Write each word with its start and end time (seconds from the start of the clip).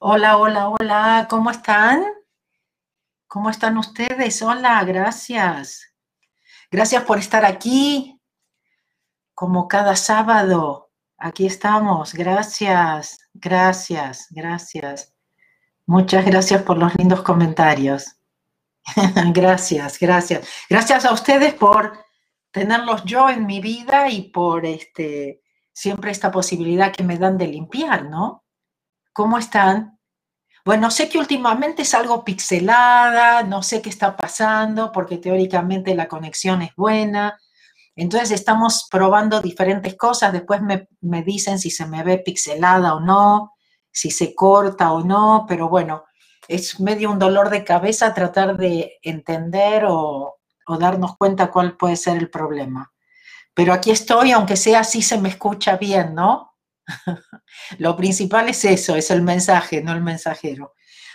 Hola, 0.00 0.36
hola, 0.36 0.68
hola. 0.68 1.26
¿Cómo 1.30 1.50
están? 1.50 2.04
¿Cómo 3.26 3.48
están 3.48 3.78
ustedes? 3.78 4.42
Hola, 4.42 4.84
gracias. 4.84 5.94
Gracias 6.70 7.04
por 7.04 7.18
estar 7.18 7.42
aquí. 7.42 8.20
Como 9.34 9.66
cada 9.66 9.96
sábado. 9.96 10.90
Aquí 11.16 11.46
estamos. 11.46 12.12
Gracias, 12.12 13.18
gracias, 13.32 14.26
gracias. 14.28 15.14
Muchas 15.86 16.26
gracias 16.26 16.62
por 16.62 16.76
los 16.76 16.94
lindos 16.96 17.22
comentarios. 17.22 18.16
gracias, 19.32 19.98
gracias. 19.98 20.46
Gracias 20.68 21.06
a 21.06 21.14
ustedes 21.14 21.54
por 21.54 21.98
tenerlos 22.50 23.04
yo 23.04 23.30
en 23.30 23.46
mi 23.46 23.62
vida 23.62 24.10
y 24.10 24.30
por 24.30 24.66
este 24.66 25.40
siempre 25.72 26.10
esta 26.10 26.30
posibilidad 26.30 26.92
que 26.92 27.04
me 27.04 27.16
dan 27.16 27.38
de 27.38 27.46
limpiar, 27.46 28.04
¿no? 28.04 28.43
¿Cómo 29.14 29.38
están? 29.38 29.98
Bueno, 30.66 30.90
sé 30.90 31.08
que 31.08 31.18
últimamente 31.18 31.82
es 31.82 31.94
algo 31.94 32.24
pixelada, 32.24 33.42
no 33.42 33.62
sé 33.62 33.80
qué 33.80 33.88
está 33.88 34.16
pasando, 34.16 34.92
porque 34.92 35.16
teóricamente 35.16 35.94
la 35.94 36.08
conexión 36.08 36.60
es 36.60 36.74
buena. 36.76 37.38
Entonces 37.96 38.32
estamos 38.32 38.86
probando 38.90 39.40
diferentes 39.40 39.96
cosas, 39.96 40.32
después 40.32 40.60
me, 40.60 40.88
me 41.00 41.22
dicen 41.22 41.58
si 41.58 41.70
se 41.70 41.86
me 41.86 42.02
ve 42.02 42.18
pixelada 42.18 42.94
o 42.94 43.00
no, 43.00 43.54
si 43.92 44.10
se 44.10 44.34
corta 44.34 44.92
o 44.92 45.04
no, 45.04 45.46
pero 45.48 45.68
bueno, 45.68 46.04
es 46.48 46.80
medio 46.80 47.10
un 47.10 47.18
dolor 47.18 47.50
de 47.50 47.64
cabeza 47.64 48.14
tratar 48.14 48.56
de 48.56 48.98
entender 49.02 49.84
o, 49.88 50.40
darnos 50.78 51.16
cuenta 51.16 51.50
cuál 51.50 51.76
puede 51.76 51.96
ser 51.96 52.16
el 52.16 52.30
problema. 52.30 52.90
Pero 53.52 53.72
aquí 53.72 53.90
estoy, 53.90 54.32
aunque 54.32 54.56
sea 54.56 54.80
así, 54.80 55.02
se 55.02 55.18
me 55.18 55.28
escucha 55.28 55.76
bien, 55.76 56.14
¿no? 56.14 56.54
Lo 57.78 57.96
principal 57.96 58.48
es 58.48 58.64
eso, 58.64 58.96
es 58.96 59.10
el 59.10 59.22
mensaje, 59.22 59.82
no 59.82 59.92
el 59.92 60.02
mensajero. 60.02 60.74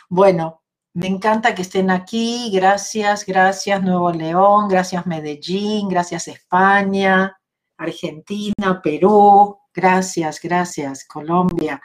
Bueno, 0.09 0.63
me 0.93 1.07
encanta 1.07 1.53
que 1.55 1.61
estén 1.61 1.91
aquí. 1.91 2.51
Gracias, 2.53 3.25
gracias 3.25 3.81
Nuevo 3.83 4.11
León, 4.11 4.67
gracias 4.67 5.05
Medellín, 5.05 5.87
gracias 5.87 6.27
España, 6.27 7.37
Argentina, 7.77 8.81
Perú. 8.83 9.59
Gracias, 9.73 10.41
gracias 10.41 11.05
Colombia. 11.05 11.81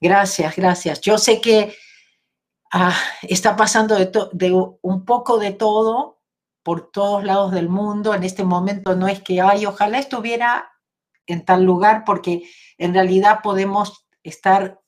Gracias, 0.00 0.56
gracias. 0.56 1.00
Yo 1.00 1.18
sé 1.18 1.40
que 1.40 1.74
ah, 2.72 2.96
está 3.22 3.54
pasando 3.56 3.96
de, 3.96 4.52
un 4.82 5.04
poco 5.04 5.38
de 5.38 5.52
todo, 5.52 6.20
por 6.62 6.90
todos 6.90 7.24
lados 7.24 7.52
del 7.52 7.68
mundo. 7.68 8.14
En 8.14 8.24
este 8.24 8.44
momento 8.44 8.96
no 8.96 9.08
es 9.08 9.22
que, 9.22 9.40
ay, 9.40 9.66
ojalá 9.66 9.98
estuviera 9.98 10.70
en 11.32 11.44
tal 11.44 11.64
lugar, 11.64 12.04
porque 12.04 12.48
en 12.78 12.94
realidad 12.94 13.40
podemos 13.42 14.06
estar 14.22 14.80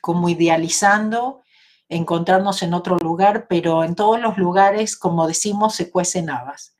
como 0.00 0.28
idealizando, 0.28 1.42
encontrarnos 1.88 2.62
en 2.62 2.74
otro 2.74 2.96
lugar, 2.98 3.46
pero 3.48 3.84
en 3.84 3.94
todos 3.94 4.20
los 4.20 4.38
lugares, 4.38 4.96
como 4.96 5.26
decimos, 5.26 5.74
se 5.74 5.90
cuecen 5.90 6.30
habas. 6.30 6.76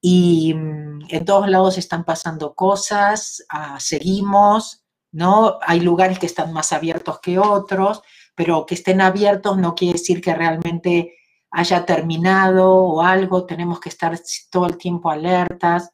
Y 0.00 0.54
mm, 0.54 1.06
en 1.08 1.24
todos 1.24 1.48
lados 1.48 1.78
están 1.78 2.04
pasando 2.04 2.54
cosas, 2.54 3.44
ah, 3.50 3.78
seguimos, 3.80 4.84
¿no? 5.12 5.58
Hay 5.62 5.80
lugares 5.80 6.18
que 6.18 6.26
están 6.26 6.52
más 6.52 6.72
abiertos 6.72 7.20
que 7.20 7.38
otros, 7.38 8.02
pero 8.34 8.64
que 8.66 8.74
estén 8.74 9.00
abiertos 9.00 9.58
no 9.58 9.74
quiere 9.74 9.98
decir 9.98 10.20
que 10.20 10.34
realmente 10.34 11.16
haya 11.50 11.84
terminado 11.84 12.72
o 12.72 13.02
algo, 13.02 13.44
tenemos 13.44 13.80
que 13.80 13.88
estar 13.88 14.18
todo 14.50 14.66
el 14.66 14.78
tiempo 14.78 15.10
alertas, 15.10 15.90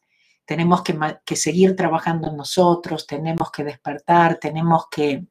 tenemos 0.47 0.83
que, 0.83 1.37
seguir 1.37 1.77
trabajando 1.77 2.29
en 2.29 2.37
nosotros, 2.37 3.07
tenemos 3.07 3.51
que 3.51 3.65
despertar, 3.65 4.39
tenemos 4.39 4.87
que 4.91 5.27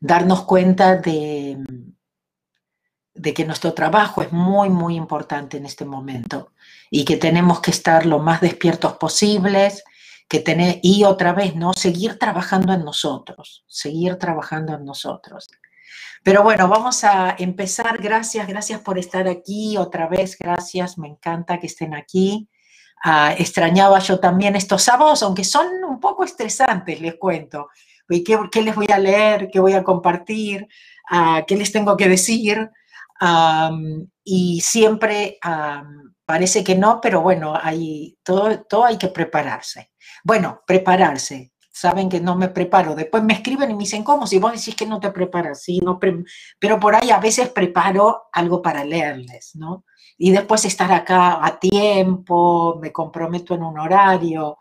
darnos 0.00 0.44
cuenta 0.44 0.96
de, 0.96 1.58
de 3.14 3.34
que 3.34 3.44
nuestro 3.44 3.72
trabajo 3.72 4.22
es 4.22 4.32
muy, 4.32 4.68
muy 4.68 4.96
importante 4.96 5.56
en 5.56 5.66
este 5.66 5.84
momento 5.84 6.52
y 6.90 7.04
que 7.04 7.16
tenemos 7.16 7.60
que 7.60 7.70
estar 7.70 8.06
lo 8.06 8.18
más 8.18 8.40
despiertos 8.40 8.92
posibles, 8.94 9.82
que 10.28 10.40
tener, 10.40 10.78
y 10.82 11.04
otra 11.04 11.32
vez, 11.32 11.56
¿no? 11.56 11.72
Seguir 11.72 12.18
trabajando 12.18 12.72
en 12.72 12.84
nosotros, 12.84 13.64
seguir 13.66 14.16
trabajando 14.16 14.74
en 14.74 14.84
nosotros. 14.84 15.48
Pero 16.22 16.42
bueno, 16.42 16.68
vamos 16.68 17.02
a 17.02 17.34
empezar. 17.38 18.00
Gracias, 18.00 18.46
gracias 18.46 18.80
por 18.80 18.98
estar 18.98 19.26
aquí 19.26 19.76
otra 19.76 20.06
vez. 20.06 20.36
Gracias, 20.38 20.98
me 20.98 21.08
encanta 21.08 21.58
que 21.58 21.66
estén 21.66 21.94
aquí. 21.94 22.48
Ah, 23.02 23.34
extrañaba 23.38 23.98
yo 23.98 24.20
también 24.20 24.56
estos 24.56 24.82
sábados, 24.82 25.22
aunque 25.22 25.44
son 25.44 25.66
un 25.88 26.00
poco 26.00 26.24
estresantes, 26.24 27.00
les 27.00 27.16
cuento. 27.16 27.68
¿Qué, 28.08 28.38
qué 28.50 28.62
les 28.62 28.74
voy 28.74 28.88
a 28.92 28.98
leer? 28.98 29.48
¿Qué 29.50 29.60
voy 29.60 29.72
a 29.72 29.84
compartir? 29.84 30.68
Ah, 31.10 31.44
¿Qué 31.46 31.56
les 31.56 31.72
tengo 31.72 31.96
que 31.96 32.08
decir? 32.08 32.70
y 34.24 34.62
siempre 34.62 35.38
parece 36.24 36.64
que 36.64 36.74
no, 36.74 37.02
pero 37.02 37.20
bueno, 37.20 37.52
hay, 37.60 38.16
todo, 38.22 38.62
todo 38.62 38.86
hay 38.86 38.96
que 38.96 39.08
prepararse. 39.08 39.90
Bueno, 40.24 40.62
prepararse 40.66 41.49
saben 41.72 42.08
que 42.08 42.20
no 42.20 42.36
me 42.36 42.48
preparo. 42.48 42.94
Después 42.94 43.22
me 43.22 43.34
escriben 43.34 43.70
y 43.70 43.74
me 43.74 43.80
dicen, 43.80 44.04
¿cómo? 44.04 44.26
Si 44.26 44.38
vos 44.38 44.52
decís 44.52 44.74
que 44.74 44.86
no 44.86 45.00
te 45.00 45.10
preparas, 45.10 45.62
sí, 45.62 45.80
no 45.80 45.98
pero 46.58 46.80
por 46.80 46.94
ahí 46.94 47.10
a 47.10 47.20
veces 47.20 47.48
preparo 47.50 48.24
algo 48.32 48.60
para 48.60 48.84
leerles, 48.84 49.52
¿no? 49.54 49.84
Y 50.18 50.32
después 50.32 50.64
estar 50.64 50.92
acá 50.92 51.44
a 51.44 51.58
tiempo, 51.58 52.78
me 52.80 52.92
comprometo 52.92 53.54
en 53.54 53.62
un 53.62 53.78
horario, 53.78 54.58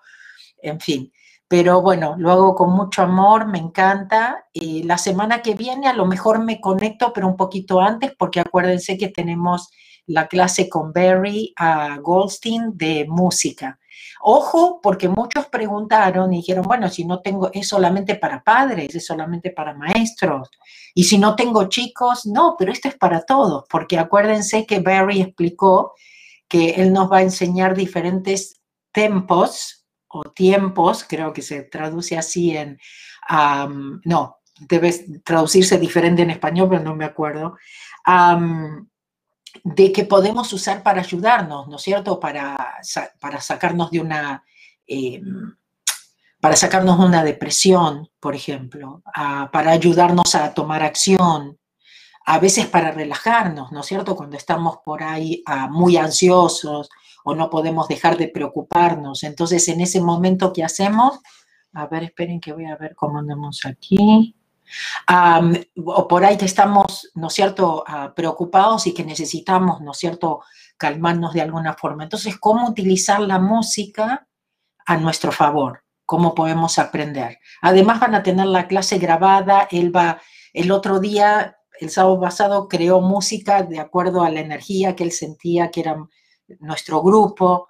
en 0.62 0.80
fin. 0.80 1.12
Pero 1.47 1.81
bueno, 1.81 2.16
lo 2.18 2.31
hago 2.31 2.56
con 2.56 2.72
mucho 2.72 3.02
amor, 3.02 3.47
me 3.47 3.58
encanta. 3.58 4.46
Y 4.53 4.84
la 4.84 4.97
semana 4.97 5.41
que 5.41 5.56
viene 5.56 5.88
a 5.88 5.94
lo 5.94 6.06
mejor 6.06 6.44
me 6.44 6.62
conecto, 6.62 7.12
pero 7.12 7.28
un 7.28 7.36
poquito 7.36 7.81
antes, 7.81 8.14
porque 8.18 8.40
acuérdense 8.40 8.97
que 8.97 9.09
tenemos 9.09 9.70
la 10.06 10.28
clase 10.28 10.70
con 10.70 10.94
Barry 10.94 11.53
a 11.58 11.97
Goldstein 11.97 12.78
de 12.78 13.06
música. 13.09 13.80
Ojo, 14.21 14.79
porque 14.81 15.07
muchos 15.07 15.47
preguntaron 15.47 16.33
y 16.33 16.37
dijeron, 16.37 16.65
bueno, 16.65 16.89
si 16.89 17.05
no 17.05 17.21
tengo, 17.21 17.49
es 17.53 17.67
solamente 17.67 18.15
para 18.15 18.43
padres, 18.43 18.93
es 18.93 19.05
solamente 19.05 19.51
para 19.51 19.73
maestros. 19.73 20.49
Y 20.93 21.03
si 21.05 21.17
no 21.17 21.35
tengo 21.35 21.69
chicos, 21.69 22.25
no, 22.25 22.55
pero 22.57 22.71
esto 22.71 22.87
es 22.87 22.97
para 22.97 23.21
todos, 23.21 23.65
porque 23.69 23.97
acuérdense 23.97 24.65
que 24.65 24.79
Barry 24.79 25.21
explicó 25.21 25.93
que 26.47 26.71
él 26.71 26.91
nos 26.91 27.11
va 27.11 27.17
a 27.17 27.23
enseñar 27.23 27.75
diferentes 27.75 28.59
tempos 28.91 29.85
o 30.07 30.23
tiempos, 30.23 31.05
creo 31.07 31.31
que 31.31 31.41
se 31.41 31.61
traduce 31.61 32.17
así 32.17 32.57
en, 32.57 32.79
no, 34.05 34.37
debe 34.59 35.22
traducirse 35.23 35.78
diferente 35.78 36.23
en 36.23 36.31
español, 36.31 36.67
pero 36.69 36.84
no 36.84 36.95
me 36.95 37.05
acuerdo 37.05 37.55
de 39.63 39.91
que 39.91 40.05
podemos 40.05 40.51
usar 40.53 40.84
para 40.84 41.01
ayudarnos, 41.01 41.67
¿no 41.67 41.75
es 41.78 41.81
cierto? 41.81 42.19
Para, 42.19 42.79
para 43.19 43.41
sacarnos 43.41 43.91
de 43.91 43.99
una... 43.99 44.43
Em, 44.87 45.55
para 46.41 46.55
sacarnos 46.55 46.97
de 46.97 47.05
una 47.05 47.23
depresión, 47.25 48.09
por 48.17 48.34
ejemplo, 48.34 49.03
para 49.51 49.72
ayudarnos 49.72 50.35
a 50.35 50.53
tomar 50.53 50.84
acción, 50.84 51.59
a 52.25 52.40
veces 52.40 52.66
para 52.67 52.91
relajarnos, 52.91 53.73
¿no 53.73 53.81
es 53.81 53.85
cierto? 53.85 54.16
Cuando 54.16 54.37
estamos 54.37 54.78
por 54.85 55.03
ahí 55.03 55.43
muy 55.69 55.97
ansiosos 55.97 56.90
o 57.25 57.35
no 57.35 57.49
podemos 57.49 57.90
dejar 57.90 58.17
de 58.17 58.29
preocuparnos. 58.29 59.23
Entonces, 59.23 59.67
en 59.67 59.81
ese 59.81 59.99
momento, 59.99 60.53
¿qué 60.53 60.63
hacemos? 60.63 61.19
A 61.73 61.87
ver, 61.87 62.03
esperen 62.03 62.40
que 62.40 62.53
voy 62.53 62.67
a 62.67 62.78
ver 62.78 62.95
cómo 62.95 63.19
andamos 63.19 63.66
aquí 63.66 64.34
o 65.75 66.07
por 66.07 66.25
ahí 66.25 66.37
que 66.37 66.45
estamos, 66.45 67.09
¿no 67.16 67.29
cierto?, 67.29 67.83
ah, 67.87 68.13
preocupados 68.16 68.87
y 68.87 68.93
que 68.93 69.03
necesitamos, 69.03 69.81
¿no 69.81 69.93
cierto?, 69.93 70.41
calmarnos 70.77 71.33
de 71.33 71.41
alguna 71.41 71.73
forma. 71.73 72.03
Entonces, 72.03 72.37
¿cómo 72.39 72.69
utilizar 72.69 73.19
la 73.19 73.39
música 73.39 74.27
a 74.85 74.97
nuestro 74.97 75.31
favor? 75.31 75.83
¿Cómo 76.05 76.33
podemos 76.33 76.79
aprender? 76.79 77.37
Además, 77.61 77.99
van 77.99 78.16
a 78.16 78.23
tener 78.23 78.47
la 78.47 78.67
clase 78.67 78.97
grabada. 78.97 79.67
Él 79.69 79.95
va, 79.95 80.21
el 80.53 80.71
otro 80.71 80.99
día, 80.99 81.57
el 81.79 81.89
sábado 81.89 82.19
pasado, 82.19 82.67
creó 82.67 83.01
música 83.01 83.63
de 83.63 83.79
acuerdo 83.79 84.23
a 84.23 84.29
la 84.29 84.39
energía 84.39 84.95
que 84.95 85.03
él 85.03 85.11
sentía 85.11 85.69
que 85.69 85.81
era 85.81 85.97
nuestro 86.59 87.01
grupo. 87.01 87.69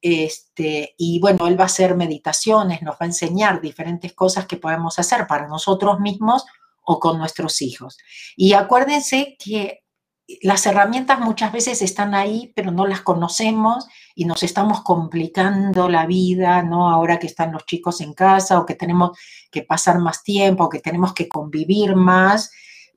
Este, 0.00 0.94
y 0.96 1.20
bueno, 1.20 1.46
él 1.46 1.58
va 1.58 1.64
a 1.64 1.66
hacer 1.66 1.94
meditaciones, 1.94 2.82
nos 2.82 2.94
va 2.94 2.98
a 3.02 3.06
enseñar 3.06 3.60
diferentes 3.60 4.14
cosas 4.14 4.46
que 4.46 4.56
podemos 4.56 4.98
hacer 4.98 5.26
para 5.26 5.46
nosotros 5.46 6.00
mismos 6.00 6.44
o 6.84 6.98
con 6.98 7.18
nuestros 7.18 7.60
hijos. 7.62 7.98
Y 8.36 8.54
acuérdense 8.54 9.36
que 9.38 9.80
las 10.42 10.64
herramientas 10.66 11.18
muchas 11.20 11.52
veces 11.52 11.82
están 11.82 12.14
ahí, 12.14 12.52
pero 12.54 12.70
no 12.70 12.86
las 12.86 13.00
conocemos 13.00 13.86
y 14.14 14.24
nos 14.24 14.42
estamos 14.42 14.82
complicando 14.82 15.88
la 15.88 16.06
vida, 16.06 16.62
¿no? 16.62 16.88
Ahora 16.88 17.18
que 17.18 17.26
están 17.26 17.52
los 17.52 17.66
chicos 17.66 18.00
en 18.00 18.14
casa 18.14 18.58
o 18.58 18.66
que 18.66 18.74
tenemos 18.74 19.18
que 19.50 19.62
pasar 19.62 19.98
más 19.98 20.22
tiempo 20.22 20.64
o 20.64 20.68
que 20.68 20.80
tenemos 20.80 21.12
que 21.14 21.28
convivir 21.28 21.96
más 21.96 22.50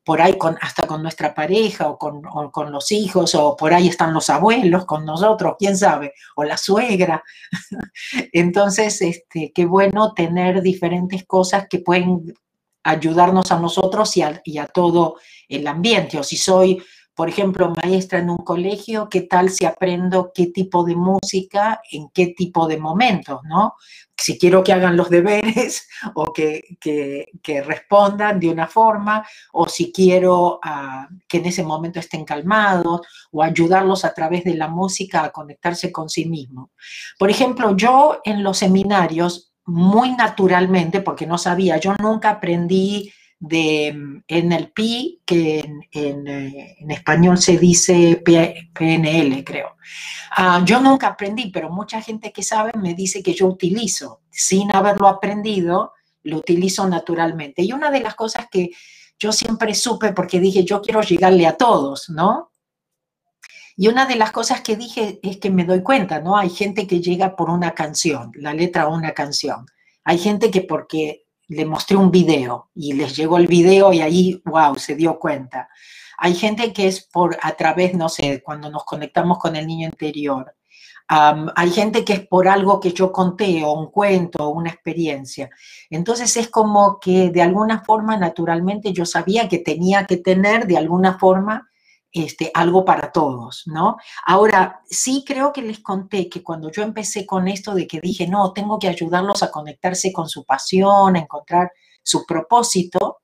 por 0.03 0.21
ahí 0.21 0.37
con, 0.37 0.57
hasta 0.61 0.85
con 0.85 1.01
nuestra 1.01 1.33
pareja 1.33 1.87
o 1.87 1.97
con, 1.97 2.21
con, 2.51 2.71
los 2.71 2.91
hijos, 2.91 3.35
o 3.35 3.55
por 3.55 3.73
ahí 3.73 3.87
están 3.87 4.13
los 4.13 4.29
abuelos 4.29 4.85
con 4.85 5.05
nosotros, 5.05 5.55
quién 5.57 5.77
sabe, 5.77 6.13
o 6.35 6.43
la 6.43 6.57
suegra. 6.57 7.23
Entonces, 8.33 9.01
este, 9.01 9.51
qué 9.53 9.65
bueno 9.65 10.13
tener 10.13 10.61
diferentes 10.61 11.25
cosas 11.25 11.67
que 11.69 11.79
pueden 11.79 12.33
ayudarnos 12.83 13.51
a 13.51 13.59
nosotros 13.59 14.15
y 14.17 14.21
a, 14.21 14.41
y 14.43 14.57
a 14.57 14.67
todo 14.67 15.15
el 15.47 15.65
ambiente. 15.67 16.19
O 16.19 16.23
si 16.23 16.35
soy 16.35 16.83
por 17.15 17.29
ejemplo, 17.29 17.73
maestra 17.83 18.19
en 18.19 18.29
un 18.29 18.37
colegio, 18.37 19.07
¿qué 19.07 19.21
tal 19.21 19.49
si 19.49 19.65
aprendo 19.65 20.31
qué 20.33 20.47
tipo 20.47 20.83
de 20.83 20.95
música 20.95 21.79
en 21.91 22.09
qué 22.09 22.33
tipo 22.35 22.67
de 22.67 22.77
momentos, 22.77 23.41
no? 23.43 23.75
Si 24.17 24.39
quiero 24.39 24.63
que 24.63 24.73
hagan 24.73 24.97
los 24.97 25.09
deberes 25.09 25.87
o 26.15 26.33
que, 26.33 26.63
respondan 27.65 28.39
de 28.39 28.49
una 28.49 28.67
forma, 28.67 29.25
o 29.51 29.67
si 29.67 29.91
quiero 29.91 30.59
ah, 30.63 31.07
que 31.27 31.37
en 31.37 31.45
ese 31.45 31.63
momento 31.63 31.99
estén 31.99 32.25
calmados, 32.25 33.01
o 33.31 33.43
ayudarlos 33.43 34.05
a 34.05 34.13
través 34.13 34.43
de 34.43 34.55
la 34.55 34.67
música 34.67 35.23
a 35.23 35.31
conectarse 35.31 35.91
con 35.91 36.09
sí 36.09 36.25
mismos. 36.25 36.69
Por 37.19 37.29
ejemplo, 37.29 37.75
yo 37.75 38.21
en 38.23 38.43
los 38.43 38.57
seminarios, 38.57 39.53
muy 39.65 40.13
naturalmente, 40.15 41.01
porque 41.01 41.27
no 41.27 41.37
sabía, 41.37 41.77
yo 41.77 41.93
nunca 42.01 42.31
aprendí 42.31 43.11
de 43.45 44.23
NLP, 44.29 45.25
que 45.25 45.59
en, 45.91 46.27
eh, 46.27 46.77
en, 46.79 46.91
español 46.91 47.37
se 47.37 47.57
dice 47.57 48.23
PNL, 48.23 49.43
creo. 49.43 49.75
Ah, 50.37 50.63
yo 50.63 50.79
nunca 50.79 51.07
aprendí, 51.07 51.51
pero 51.51 51.69
mucha 51.69 52.01
gente 52.01 52.31
que 52.31 52.41
sabe 52.41 52.71
me 52.79 52.93
dice 52.93 53.21
que 53.21 53.33
yo 53.33 53.47
utilizo, 53.47 54.21
sin 54.31 54.73
haberlo 54.73 55.09
aprendido, 55.09 55.91
lo 56.23 56.37
utilizo 56.37 56.87
naturalmente. 56.87 57.63
Y 57.63 57.73
una 57.73 57.91
de 57.91 57.99
las 57.99 58.15
cosas 58.15 58.47
que 58.49 58.69
yo 59.19 59.33
siempre 59.33 59.75
supe, 59.75 60.13
porque 60.13 60.39
dije, 60.39 60.63
yo 60.63 60.81
quiero 60.81 61.01
llegarle 61.01 61.45
a 61.45 61.57
todos, 61.57 62.09
¿no? 62.09 62.49
Y 63.75 63.89
una 63.89 64.05
de 64.05 64.15
las 64.15 64.31
cosas 64.31 64.61
que 64.61 64.77
dije 64.77 65.19
es 65.21 65.37
que 65.37 65.49
me 65.49 65.65
doy 65.65 65.83
cuenta, 65.83 66.21
¿no? 66.21 66.37
Hay 66.37 66.49
gente 66.49 66.87
que 66.87 67.01
llega 67.01 67.35
por 67.35 67.49
una 67.49 67.71
canción, 67.71 68.31
la 68.35 68.53
letra 68.53 68.87
o 68.87 68.95
una 68.95 69.11
canción. 69.11 69.65
Hay 70.05 70.17
gente 70.17 70.49
que 70.49 70.61
porque 70.61 71.22
le 71.53 71.65
mostré 71.65 71.97
un 71.97 72.11
video 72.11 72.69
y 72.75 72.93
les 72.93 73.15
llegó 73.15 73.37
el 73.37 73.47
video 73.47 73.93
y 73.93 74.01
ahí, 74.01 74.41
wow, 74.45 74.75
se 74.75 74.95
dio 74.95 75.17
cuenta. 75.19 75.69
Hay 76.17 76.35
gente 76.35 76.73
que 76.73 76.87
es 76.87 77.01
por 77.01 77.37
a 77.41 77.53
través, 77.53 77.93
no 77.95 78.09
sé, 78.09 78.41
cuando 78.43 78.69
nos 78.69 78.83
conectamos 78.85 79.39
con 79.39 79.55
el 79.55 79.67
niño 79.67 79.87
interior. 79.87 80.55
hay 81.07 81.69
gente 81.71 82.03
que 82.05 82.13
es 82.13 82.27
por 82.27 82.47
algo 82.47 82.79
que 82.79 82.91
yo 82.91 83.11
conté 83.11 83.63
o 83.63 83.73
un 83.73 83.91
cuento 83.91 84.45
o 84.45 84.49
una 84.49 84.69
experiencia. 84.69 85.49
Entonces 85.89 86.35
es 86.37 86.49
como 86.49 86.99
que 86.99 87.29
de 87.29 87.41
alguna 87.41 87.83
forma, 87.83 88.17
naturalmente, 88.17 88.93
yo 88.93 89.05
sabía 89.05 89.47
que 89.49 89.59
tenía 89.59 90.05
que 90.05 90.17
tener 90.17 90.65
de 90.65 90.77
alguna 90.77 91.19
forma 91.19 91.69
este, 92.13 92.51
algo 92.53 92.85
para 92.85 93.11
todos, 93.11 93.63
¿no? 93.65 93.97
Ahora, 94.25 94.81
sí 94.85 95.23
creo 95.25 95.51
que 95.51 95.63
les 95.63 95.79
conté 95.79 96.29
que 96.29 96.43
cuando 96.43 96.71
yo 96.71 96.83
empecé 96.83 97.25
con 97.25 97.47
esto 97.47 97.73
de 97.73 97.87
que 97.87 97.99
dije, 97.99 98.27
no, 98.27 98.53
tengo 98.53 98.77
que 98.77 98.87
ayudarlos 98.87 99.41
a 99.41 99.51
conectarse 99.51 100.13
con 100.13 100.29
su 100.29 100.45
pasión, 100.45 101.15
a 101.15 101.19
encontrar 101.19 101.71
su 102.03 102.23
propósito, 102.25 103.21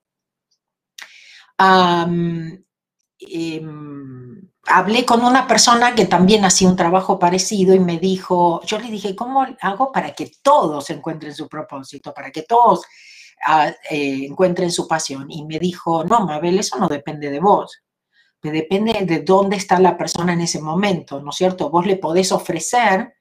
em, 1.59 2.63
hablé 4.65 5.05
con 5.05 5.23
una 5.23 5.47
persona 5.47 5.93
que 5.93 6.05
también 6.05 6.45
hacía 6.45 6.67
un 6.69 6.75
trabajo 6.75 7.19
parecido 7.19 7.75
y 7.75 7.79
me 7.79 7.99
dijo, 7.99 8.61
yo 8.65 8.79
le 8.79 8.89
dije, 8.89 9.15
¿cómo 9.15 9.45
hago 9.61 9.91
para 9.91 10.13
que 10.15 10.31
todos 10.41 10.89
encuentren 10.89 11.35
su 11.35 11.47
propósito, 11.47 12.13
para 12.13 12.31
que 12.31 12.43
todos 12.43 12.81
ah, 13.45 13.71
eh, 13.89 14.25
encuentren 14.25 14.71
su 14.71 14.87
pasión? 14.87 15.29
Y 15.29 15.45
me 15.45 15.59
dijo, 15.59 16.03
no, 16.05 16.21
Mabel, 16.25 16.59
eso 16.59 16.77
no 16.79 16.87
depende 16.87 17.29
de 17.29 17.39
vos 17.39 17.83
depende 18.41 19.05
de 19.05 19.19
dónde 19.21 19.57
está 19.57 19.79
la 19.79 19.97
persona 19.97 20.33
en 20.33 20.41
ese 20.41 20.61
momento, 20.61 21.21
¿no 21.21 21.31
es 21.31 21.35
cierto? 21.35 21.69
Vos 21.69 21.85
le 21.85 21.97
podés 21.97 22.31
ofrecer, 22.31 23.15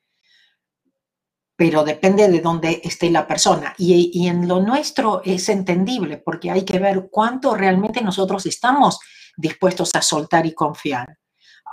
pero 1.57 1.83
depende 1.83 2.29
de 2.29 2.41
dónde 2.41 2.81
esté 2.85 3.11
la 3.11 3.27
persona. 3.27 3.75
Y, 3.79 4.29
en 4.29 4.47
lo 4.47 4.61
nuestro 4.61 5.23
es 5.25 5.49
entendible, 5.49 6.19
porque 6.19 6.51
hay 6.51 6.65
que 6.65 6.79
ver 6.79 7.09
cuánto 7.11 7.55
realmente 7.57 8.01
nosotros 8.01 8.47
estamos 8.47 9.01
dispuestos 9.37 9.91
a 9.95 10.03
soltar 10.03 10.47
y 10.47 10.55
confiar. 10.55 11.19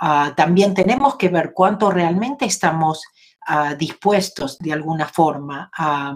Ah, 0.01 0.33
también 0.35 0.73
tenemos 0.73 1.15
que 1.15 1.29
ver 1.29 1.53
cuánto 1.53 1.91
realmente 1.91 2.45
estamos 2.45 3.03
ah, 3.47 3.75
dispuestos 3.75 4.57
de 4.57 4.73
alguna 4.73 5.07
forma 5.07 5.69
a 5.77 6.13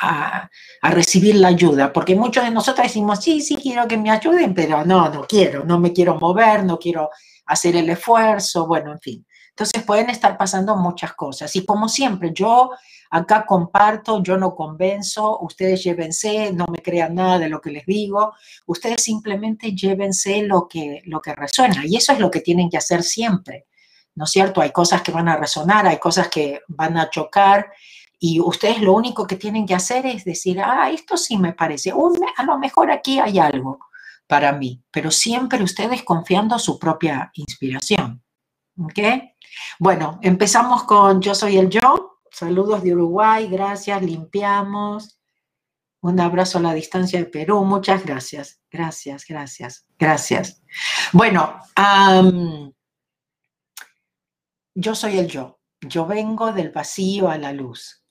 a, 0.00 0.48
recibir 0.82 1.36
la 1.36 1.48
ayuda, 1.48 1.92
porque 1.92 2.14
muchos 2.14 2.44
de 2.44 2.50
nosotros 2.50 2.86
decimos, 2.86 3.22
sí, 3.22 3.40
sí, 3.40 3.56
quiero 3.56 3.86
que 3.86 3.96
me 3.96 4.10
ayuden, 4.10 4.54
pero 4.54 4.84
no, 4.84 5.08
no 5.08 5.26
quiero, 5.26 5.64
no 5.64 5.78
me 5.78 5.92
quiero 5.92 6.18
mover, 6.18 6.64
no 6.64 6.78
quiero 6.78 7.10
hacer 7.46 7.76
el 7.76 7.88
esfuerzo, 7.90 8.66
bueno, 8.66 8.92
en 8.92 9.00
fin. 9.00 9.26
Entonces 9.50 9.82
pueden 9.82 10.08
estar 10.08 10.38
pasando 10.38 10.76
muchas 10.76 11.12
cosas. 11.12 11.54
Y 11.56 11.66
como 11.66 11.88
siempre, 11.88 12.32
yo 12.34 12.70
acá 13.10 13.44
comparto, 13.44 14.22
yo 14.22 14.38
no 14.38 14.54
convenzo, 14.54 15.38
ustedes 15.40 15.84
llévense, 15.84 16.52
no 16.52 16.64
me 16.70 16.78
crean 16.78 17.14
nada 17.14 17.38
de 17.38 17.50
lo 17.50 17.60
que 17.60 17.70
les 17.70 17.84
digo, 17.84 18.32
ustedes 18.66 19.02
simplemente 19.02 19.74
llévense 19.74 20.42
lo 20.42 20.66
que, 20.66 21.02
lo 21.04 21.20
que 21.20 21.34
resuena. 21.34 21.84
Y 21.84 21.96
eso 21.96 22.12
es 22.12 22.18
lo 22.18 22.30
que 22.30 22.40
tienen 22.40 22.70
que 22.70 22.78
hacer 22.78 23.02
siempre, 23.02 23.66
¿no 24.14 24.24
es 24.24 24.30
cierto? 24.30 24.62
Hay 24.62 24.70
cosas 24.70 25.02
que 25.02 25.12
van 25.12 25.28
a 25.28 25.36
resonar, 25.36 25.86
hay 25.86 25.98
cosas 25.98 26.28
que 26.28 26.60
van 26.68 26.96
a 26.96 27.10
chocar 27.10 27.70
y 28.24 28.38
ustedes 28.38 28.80
lo 28.80 28.92
único 28.92 29.26
que 29.26 29.34
tienen 29.34 29.66
que 29.66 29.74
hacer 29.74 30.06
es 30.06 30.24
decir, 30.24 30.60
ah, 30.60 30.88
esto 30.92 31.16
sí 31.16 31.36
me 31.36 31.54
parece, 31.54 31.90
a 31.90 32.44
lo 32.44 32.56
mejor 32.56 32.88
aquí 32.92 33.18
hay 33.18 33.40
algo 33.40 33.80
para 34.28 34.52
mí, 34.52 34.80
pero 34.92 35.10
siempre 35.10 35.60
ustedes 35.60 36.04
confiando 36.04 36.56
su 36.60 36.78
propia 36.78 37.32
inspiración. 37.34 38.22
¿Ok? 38.78 39.00
Bueno, 39.80 40.20
empezamos 40.22 40.84
con 40.84 41.20
Yo 41.20 41.34
soy 41.34 41.58
el 41.58 41.68
yo. 41.68 42.20
Saludos 42.30 42.84
de 42.84 42.94
Uruguay, 42.94 43.48
gracias, 43.48 44.00
limpiamos. 44.00 45.18
Un 46.00 46.20
abrazo 46.20 46.58
a 46.58 46.62
la 46.62 46.74
distancia 46.74 47.18
de 47.18 47.26
Perú, 47.26 47.64
muchas 47.64 48.06
gracias, 48.06 48.60
gracias, 48.70 49.24
gracias, 49.26 49.84
gracias. 49.98 50.62
Bueno, 51.12 51.58
yo 54.76 54.94
soy 54.94 55.18
el 55.18 55.26
yo. 55.26 55.58
Yo 55.80 56.06
vengo 56.06 56.52
del 56.52 56.70
vacío 56.70 57.28
a 57.28 57.36
la 57.36 57.52
luz. 57.52 58.01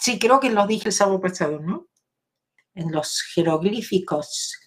Sí, 0.00 0.18
creo 0.18 0.40
que 0.40 0.50
lo 0.50 0.66
dije 0.66 0.88
el 0.88 0.94
sábado 0.94 1.20
pasado, 1.20 1.60
¿no? 1.60 1.86
En 2.74 2.90
los 2.90 3.22
jeroglíficos. 3.34 4.58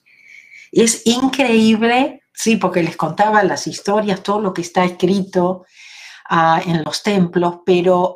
Es 0.72 1.06
increíble, 1.06 2.22
sí, 2.34 2.58
porque 2.58 2.84
les 2.84 2.96
contaba 2.96 3.44
las 3.44 3.66
historias, 3.68 4.22
todo 4.22 4.40
lo 4.42 4.54
que 4.54 4.62
está 4.62 4.86
escrito 4.86 5.66
ah, 6.30 6.62
en 6.66 6.84
los 6.84 7.02
templos, 7.02 7.60
pero 7.66 8.16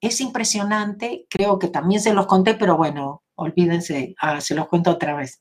es 0.00 0.20
impresionante, 0.20 1.26
creo 1.30 1.58
que 1.58 1.68
también 1.68 2.00
se 2.02 2.12
los 2.12 2.26
conté, 2.26 2.54
pero 2.54 2.76
bueno, 2.76 3.22
olvídense, 3.36 4.14
ah, 4.20 4.40
se 4.40 4.54
los 4.54 4.68
cuento 4.68 4.90
otra 4.90 5.16
vez. 5.16 5.40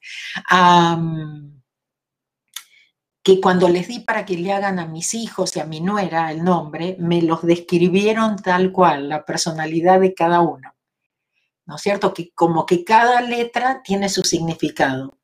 que 3.21 3.41
cuando 3.41 3.67
les 3.69 3.88
di 3.89 3.99
para 3.99 4.25
que 4.25 4.38
le 4.38 4.53
hagan 4.53 4.79
a 4.79 4.85
mis 4.85 5.13
hijos 5.13 5.55
y 5.55 5.59
a 5.59 5.65
mi 5.65 5.81
nuera 5.81 6.31
el 6.31 6.43
nombre, 6.43 6.95
me 6.99 7.21
los 7.21 7.41
describieron 7.43 8.38
tal 8.38 8.71
cual, 8.71 9.09
la 9.09 9.25
personalidad 9.25 9.99
de 9.99 10.13
cada 10.13 10.41
uno. 10.41 10.73
¿No 11.69 11.75
es 11.75 11.81
cierto? 11.83 12.11
Que 12.15 12.31
como 12.33 12.65
que 12.65 12.83
cada 12.83 13.21
letra 13.21 13.81
tiene 13.83 14.09
su 14.09 14.23
significado. 14.23 15.19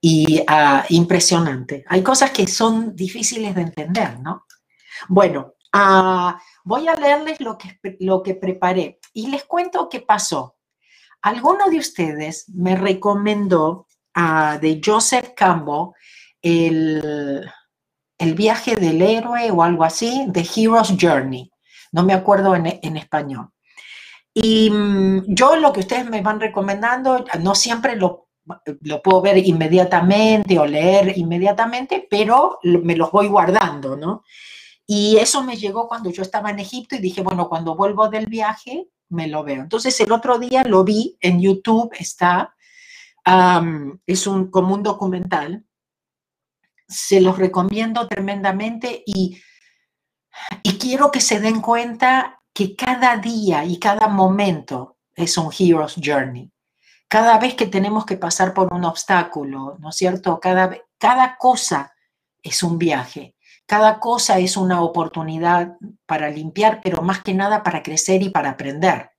Y 0.00 0.42
ah, 0.48 0.84
impresionante. 0.88 1.84
Hay 1.88 2.02
cosas 2.02 2.30
que 2.30 2.46
son 2.46 2.96
difíciles 2.96 3.54
de 3.54 3.62
entender, 3.62 4.18
¿no? 4.20 4.46
Bueno, 5.08 5.54
ah, 5.74 6.40
voy 6.64 6.88
a 6.88 6.94
leerles 6.94 7.38
lo 7.40 7.58
que, 7.58 7.78
lo 8.00 8.22
que 8.22 8.34
preparé 8.34 8.98
y 9.12 9.26
les 9.26 9.44
cuento 9.44 9.90
qué 9.90 10.00
pasó. 10.00 10.56
Alguno 11.20 11.68
de 11.68 11.78
ustedes 11.78 12.48
me 12.48 12.76
recomendó 12.76 13.86
uh, 14.16 14.58
de 14.58 14.80
Joseph 14.82 15.32
Campbell 15.36 15.92
el, 16.40 17.50
el, 18.18 18.34
viaje 18.34 18.76
del 18.76 19.00
héroe 19.02 19.50
o 19.50 19.62
algo 19.62 19.84
así, 19.84 20.26
The 20.32 20.46
Hero's 20.54 20.94
Journey. 20.98 21.50
No 21.92 22.04
me 22.04 22.14
acuerdo 22.14 22.54
en, 22.56 22.78
en 22.82 22.96
español. 22.96 23.53
Y 24.34 24.68
mm, 24.68 25.26
yo 25.28 25.56
lo 25.56 25.72
que 25.72 25.80
ustedes 25.80 26.10
me 26.10 26.20
van 26.20 26.40
recomendando, 26.40 27.24
no 27.40 27.54
siempre 27.54 27.96
lo, 27.96 28.28
lo 28.80 29.02
puedo 29.02 29.22
ver 29.22 29.38
inmediatamente 29.38 30.58
o 30.58 30.66
leer 30.66 31.16
inmediatamente, 31.16 32.06
pero 32.10 32.58
me 32.62 32.96
los 32.96 33.12
voy 33.12 33.28
guardando, 33.28 33.96
¿no? 33.96 34.24
Y 34.86 35.16
eso 35.16 35.42
me 35.42 35.56
llegó 35.56 35.88
cuando 35.88 36.10
yo 36.10 36.22
estaba 36.22 36.50
en 36.50 36.58
Egipto 36.58 36.96
y 36.96 36.98
dije, 36.98 37.22
bueno, 37.22 37.48
cuando 37.48 37.74
vuelvo 37.74 38.08
del 38.08 38.26
viaje, 38.26 38.88
me 39.08 39.28
lo 39.28 39.44
veo. 39.44 39.62
Entonces 39.62 39.98
el 40.00 40.12
otro 40.12 40.38
día 40.38 40.64
lo 40.64 40.84
vi 40.84 41.16
en 41.20 41.40
YouTube, 41.40 41.90
está 41.98 42.54
es 44.06 44.26
un, 44.26 44.50
como 44.50 44.74
un 44.74 44.82
documental. 44.82 45.64
Se 46.86 47.20
los 47.20 47.38
recomiendo 47.38 48.06
tremendamente 48.08 49.02
y, 49.06 49.40
y 50.62 50.78
quiero 50.78 51.10
que 51.10 51.20
se 51.20 51.40
den 51.40 51.60
cuenta 51.60 52.42
que 52.54 52.76
cada 52.76 53.16
día 53.16 53.64
y 53.64 53.78
cada 53.78 54.06
momento 54.06 54.98
es 55.14 55.36
un 55.36 55.50
hero's 55.56 55.96
journey. 56.02 56.50
Cada 57.08 57.38
vez 57.38 57.54
que 57.54 57.66
tenemos 57.66 58.06
que 58.06 58.16
pasar 58.16 58.54
por 58.54 58.72
un 58.72 58.84
obstáculo, 58.84 59.76
¿no 59.80 59.90
es 59.90 59.96
cierto? 59.96 60.38
Cada, 60.40 60.76
cada 60.98 61.36
cosa 61.36 61.92
es 62.42 62.62
un 62.62 62.78
viaje. 62.78 63.34
Cada 63.66 63.98
cosa 63.98 64.38
es 64.38 64.56
una 64.56 64.82
oportunidad 64.82 65.76
para 66.06 66.30
limpiar, 66.30 66.80
pero 66.82 67.02
más 67.02 67.22
que 67.22 67.34
nada 67.34 67.62
para 67.62 67.82
crecer 67.82 68.22
y 68.22 68.30
para 68.30 68.50
aprender. 68.50 69.10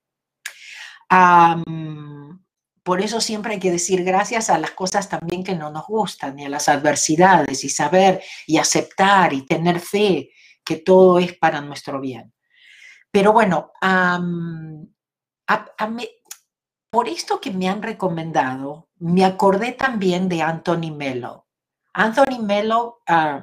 por 2.84 3.02
eso 3.02 3.20
siempre 3.20 3.54
hay 3.54 3.60
que 3.60 3.72
decir 3.72 4.04
gracias 4.04 4.50
a 4.50 4.60
las 4.60 4.72
cosas 4.72 5.10
también 5.10 5.44
que 5.44 5.56
no 5.56 5.72
nos 5.72 5.88
gustan 5.88 6.38
y 6.38 6.46
a 6.46 6.50
las 6.50 6.70
adversidades 6.70 7.64
y 7.64 7.70
saber 7.70 8.24
y 8.46 8.58
aceptar 8.58 9.34
y 9.34 9.46
tener 9.46 9.80
fe 9.80 10.30
que 10.64 10.78
todo 10.78 11.20
es 11.20 11.34
para 11.34 11.62
nuestro 11.62 12.00
bien. 12.00 12.35
Pero 13.16 13.32
bueno, 13.32 13.72
por 16.90 17.08
esto 17.08 17.40
que 17.40 17.52
me 17.52 17.70
han 17.70 17.82
recomendado, 17.82 18.90
me 18.98 19.24
acordé 19.24 19.72
también 19.72 20.28
de 20.28 20.42
Anthony 20.42 20.92
Mello. 20.94 21.46
Anthony 21.94 22.40
Mello, 22.42 22.98
uh, 23.08 23.40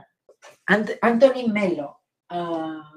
Anthony 0.67 1.49
Mello. 1.49 2.01
Ah, 2.29 2.93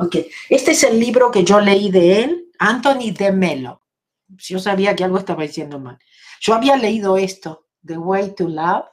ok, 0.00 0.16
este 0.50 0.72
es 0.72 0.82
el 0.82 1.00
libro 1.00 1.30
que 1.30 1.44
yo 1.44 1.58
leí 1.60 1.90
de 1.90 2.24
él, 2.24 2.50
Anthony 2.58 3.14
de 3.16 3.32
Mello. 3.32 3.80
Yo 4.28 4.58
sabía 4.58 4.94
que 4.94 5.04
algo 5.04 5.16
estaba 5.16 5.44
diciendo 5.44 5.78
mal. 5.78 5.98
Yo 6.42 6.52
había 6.52 6.76
leído 6.76 7.16
esto, 7.16 7.68
The 7.86 7.96
Way 7.96 8.34
to 8.34 8.48
Love, 8.48 8.84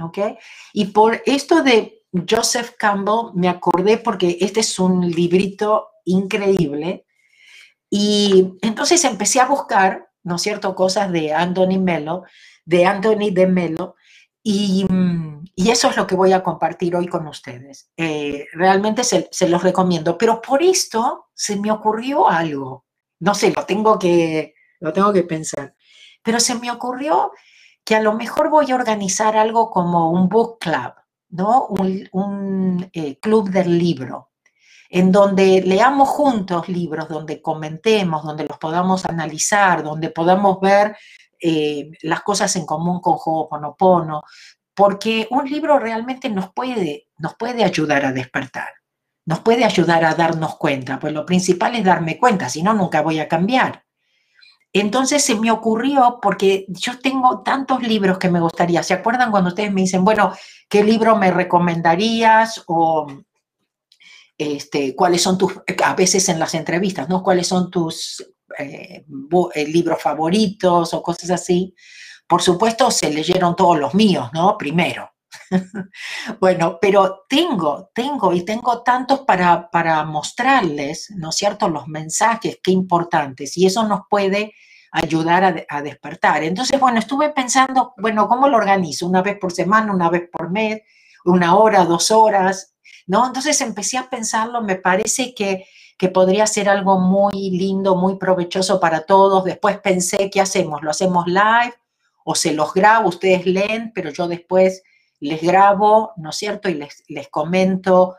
¿ok? 0.00 0.18
Y 0.72 0.84
por 0.84 1.20
esto 1.26 1.64
de 1.64 1.95
Joseph 2.28 2.72
Campbell 2.78 3.32
me 3.34 3.48
acordé 3.48 3.98
porque 3.98 4.38
este 4.40 4.60
es 4.60 4.78
un 4.78 5.10
librito 5.10 5.88
increíble. 6.04 7.06
Y 7.90 8.54
entonces 8.62 9.04
empecé 9.04 9.40
a 9.40 9.46
buscar, 9.46 10.08
¿no 10.22 10.36
es 10.36 10.42
cierto?, 10.42 10.74
cosas 10.74 11.10
de 11.12 11.32
Anthony 11.32 11.78
Mello, 11.78 12.22
de 12.64 12.84
Anthony 12.84 13.30
de 13.32 13.46
Mello, 13.46 13.96
Mm, 14.48 15.44
y, 15.56 15.70
eso 15.70 15.90
es 15.90 15.96
lo 15.96 16.06
que 16.06 16.14
voy 16.14 16.32
a 16.32 16.42
compartir 16.42 16.94
hoy 16.94 17.08
con 17.08 17.26
ustedes. 17.26 17.90
Eh, 17.96 18.46
realmente 18.52 19.02
se, 19.02 19.48
los 19.48 19.62
recomiendo, 19.62 20.16
pero 20.16 20.40
por 20.40 20.62
esto 20.62 21.26
se 21.34 21.56
me 21.56 21.72
ocurrió 21.72 22.28
algo. 22.28 22.84
No 23.20 23.34
sé, 23.34 23.52
lo 23.56 23.64
tengo 23.64 23.98
que, 23.98 24.54
lo 24.80 24.92
tengo 24.92 25.12
que 25.12 25.24
pensar. 25.24 25.74
Pero 26.22 26.38
se 26.38 26.54
me 26.54 26.70
ocurrió 26.70 27.32
que 27.84 27.96
a 27.96 28.00
lo 28.00 28.14
mejor 28.14 28.50
voy 28.50 28.70
a 28.70 28.76
organizar 28.76 29.36
algo 29.36 29.70
como 29.70 30.10
un 30.12 30.28
book 30.28 30.58
club, 30.60 30.92
¿no? 31.36 31.66
Un, 31.68 32.88
eh, 32.92 33.18
club 33.20 33.50
del 33.50 33.78
libro, 33.78 34.30
en 34.88 35.12
donde 35.12 35.62
leamos 35.62 36.08
juntos 36.08 36.68
libros, 36.68 37.08
donde 37.08 37.42
comentemos, 37.42 38.24
donde 38.24 38.44
los 38.44 38.58
podamos 38.58 39.04
analizar, 39.04 39.82
donde 39.82 40.10
podamos 40.10 40.60
ver 40.60 40.96
eh, 41.40 41.90
las 42.02 42.22
cosas 42.22 42.56
en 42.56 42.64
común 42.64 43.00
con 43.00 43.16
Ho'oponopono, 43.22 44.22
porque 44.74 45.26
un 45.30 45.48
libro 45.48 45.78
realmente 45.78 46.28
nos 46.28 46.52
puede, 46.52 47.08
nos 47.18 47.34
puede 47.34 47.64
ayudar 47.64 48.04
a 48.04 48.12
despertar, 48.12 48.68
nos 49.26 49.40
puede 49.40 49.64
ayudar 49.64 50.04
a 50.04 50.14
darnos 50.14 50.56
cuenta, 50.56 50.98
pues 50.98 51.12
lo 51.12 51.26
principal 51.26 51.74
es 51.74 51.84
darme 51.84 52.18
cuenta, 52.18 52.48
si 52.48 52.62
no, 52.62 52.74
nunca 52.74 53.02
voy 53.02 53.18
a 53.18 53.28
cambiar. 53.28 53.85
Entonces 54.72 55.24
se 55.24 55.34
me 55.36 55.50
ocurrió, 55.50 56.18
porque 56.20 56.66
yo 56.68 56.98
tengo 56.98 57.42
tantos 57.42 57.82
libros 57.82 58.18
que 58.18 58.30
me 58.30 58.40
gustaría, 58.40 58.82
¿se 58.82 58.94
acuerdan 58.94 59.30
cuando 59.30 59.48
ustedes 59.48 59.72
me 59.72 59.80
dicen, 59.82 60.04
bueno, 60.04 60.32
¿qué 60.68 60.84
libro 60.84 61.16
me 61.16 61.30
recomendarías? 61.30 62.62
O 62.66 63.06
este, 64.36 64.94
cuáles 64.94 65.22
son 65.22 65.38
tus, 65.38 65.54
a 65.82 65.94
veces 65.94 66.28
en 66.28 66.38
las 66.38 66.54
entrevistas, 66.54 67.08
¿no? 67.08 67.22
¿Cuáles 67.22 67.46
son 67.46 67.70
tus 67.70 68.22
eh, 68.58 69.04
eh, 69.54 69.66
libros 69.66 70.00
favoritos 70.00 70.94
o 70.94 71.02
cosas 71.02 71.30
así. 71.30 71.74
Por 72.26 72.42
supuesto, 72.42 72.90
se 72.90 73.10
leyeron 73.10 73.56
todos 73.56 73.78
los 73.78 73.94
míos, 73.94 74.30
¿no? 74.32 74.56
Primero. 74.56 75.10
bueno, 76.40 76.78
pero 76.80 77.24
tengo, 77.28 77.90
tengo 77.94 78.32
y 78.32 78.44
tengo 78.44 78.82
tantos 78.82 79.20
para, 79.20 79.70
para 79.70 80.04
mostrarles, 80.04 81.10
¿no 81.16 81.30
es 81.30 81.36
cierto?, 81.36 81.68
los 81.68 81.88
mensajes, 81.88 82.58
qué 82.62 82.70
importantes, 82.70 83.56
y 83.56 83.66
eso 83.66 83.86
nos 83.86 84.02
puede 84.08 84.54
ayudar 84.92 85.66
a, 85.68 85.82
despertar. 85.82 86.42
Entonces, 86.42 86.80
bueno, 86.80 86.98
estuve 86.98 87.30
pensando, 87.30 87.92
bueno, 87.98 88.28
¿cómo 88.28 88.48
lo 88.48 88.56
organizo? 88.56 89.06
Una 89.06 89.20
vez 89.20 89.38
por 89.38 89.52
semana, 89.52 89.92
una 89.92 90.08
vez 90.08 90.28
por 90.32 90.50
mes, 90.50 90.80
una 91.24 91.56
hora, 91.56 91.84
dos 91.84 92.10
horas, 92.10 92.74
¿no? 93.06 93.26
Entonces 93.26 93.60
empecé 93.60 93.98
a 93.98 94.08
pensarlo, 94.08 94.62
me 94.62 94.76
parece 94.76 95.34
que 95.34 95.66
que 95.96 96.08
podría 96.08 96.46
ser 96.46 96.68
algo 96.68 96.98
muy 97.00 97.50
lindo, 97.50 97.96
muy 97.96 98.18
provechoso 98.18 98.80
para 98.80 99.06
todos. 99.06 99.44
Después 99.44 99.78
pensé, 99.78 100.30
¿qué 100.30 100.40
hacemos? 100.40 100.82
¿Lo 100.82 100.90
hacemos 100.90 101.26
live 101.26 101.74
o 102.24 102.34
se 102.34 102.52
los 102.52 102.74
grabo? 102.74 103.08
Ustedes 103.08 103.46
leen, 103.46 103.92
pero 103.94 104.10
yo 104.10 104.28
después 104.28 104.82
les 105.20 105.42
grabo, 105.42 106.12
¿no 106.16 106.30
es 106.30 106.36
cierto? 106.36 106.68
Y 106.68 106.74
les, 106.74 107.02
les 107.08 107.28
comento 107.28 108.16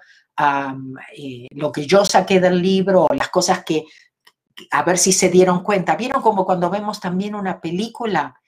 eh, 1.16 1.48
lo 1.51 1.72
que 1.72 1.86
yo 1.86 2.06
saqué 2.06 2.39
del 2.39 2.62
libro 2.62 3.08
las 3.16 3.30
cosas 3.30 3.63
que, 3.63 3.86
a 4.72 4.84
ver 4.84 4.98
si 4.98 5.12
se 5.12 5.30
dieron 5.30 5.63
cuenta. 5.63 5.96
¿Vieron 5.96 6.22
como 6.22 6.46
cuando 6.46 6.70
vemos 6.70 7.00
también 7.00 7.36
una 7.36 7.60
película 7.60 8.39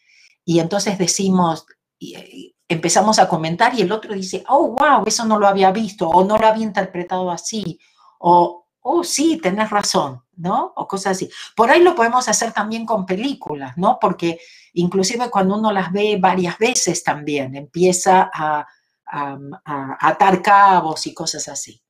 y 0.45 0.59
entonces 0.59 0.97
decimos, 0.97 1.65
eh, 1.99 2.53
empezamos 2.67 3.19
a 3.19 3.27
comentar 3.27 3.73
y 3.73 3.81
el 3.81 3.91
otro 3.91 4.13
dice, 4.13 4.43
oh, 4.47 4.69
wow, 4.69 5.03
eso 5.05 5.25
no 5.25 5.39
lo 5.39 5.47
había 5.47 5.71
visto 5.71 6.07
o 6.07 6.23
no 6.23 6.37
lo 6.37 6.47
había 6.47 6.65
interpretado 6.65 7.31
así 7.31 7.79
o 8.19 8.67
oh, 8.81 9.03
sí, 9.03 9.39
tenés 9.41 9.69
razón, 9.69 10.23
¿no? 10.35 10.73
O 10.75 10.87
cosas 10.87 11.17
así. 11.17 11.29
Por 11.55 11.69
ahí 11.69 11.81
lo 11.81 11.95
podemos 11.95 12.27
hacer 12.27 12.51
también 12.53 12.85
con 12.85 13.05
películas, 13.05 13.77
¿no? 13.77 13.97
Porque 13.99 14.39
inclusive 14.73 15.29
cuando 15.29 15.57
uno 15.57 15.71
las 15.71 15.91
ve 15.91 16.17
varias 16.19 16.57
veces 16.57 17.03
también, 17.03 17.55
empieza 17.55 18.29
a, 18.33 18.67
atar 19.11 20.39
cabos 20.43 21.07
y 21.07 21.15
cosas 21.15 21.47
así. 21.47 21.81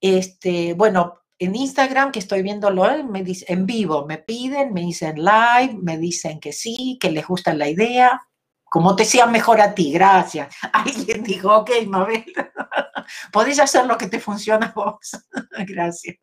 Este, 0.00 0.74
bueno, 0.74 1.20
en 1.38 1.54
Instagram 1.54 2.10
que 2.10 2.18
estoy 2.18 2.42
viéndolo 2.42 3.04
me 3.04 3.22
dice, 3.22 3.44
en 3.48 3.64
vivo, 3.64 4.06
me 4.06 4.18
piden, 4.18 4.72
me 4.72 4.80
dicen 4.80 5.16
live, 5.16 5.78
me 5.80 5.98
dicen 5.98 6.40
que 6.40 6.52
sí, 6.52 6.98
que 7.00 7.12
les 7.12 7.26
gusta 7.26 7.54
la 7.54 7.68
idea. 7.68 8.20
Como 8.64 8.96
te 8.96 9.04
sea 9.04 9.26
mejor 9.26 9.60
a 9.60 9.72
ti, 9.72 9.92
gracias. 9.92 10.52
Alguien 10.72 11.22
dijo, 11.22 11.56
ok, 11.58 11.70
Mabel, 11.86 12.24
podés 13.32 13.60
hacer 13.60 13.86
lo 13.86 13.96
que 13.98 14.06
te 14.06 14.20
funciona 14.20 14.66
a 14.66 14.72
vos. 14.72 15.18
gracias. 15.66 16.16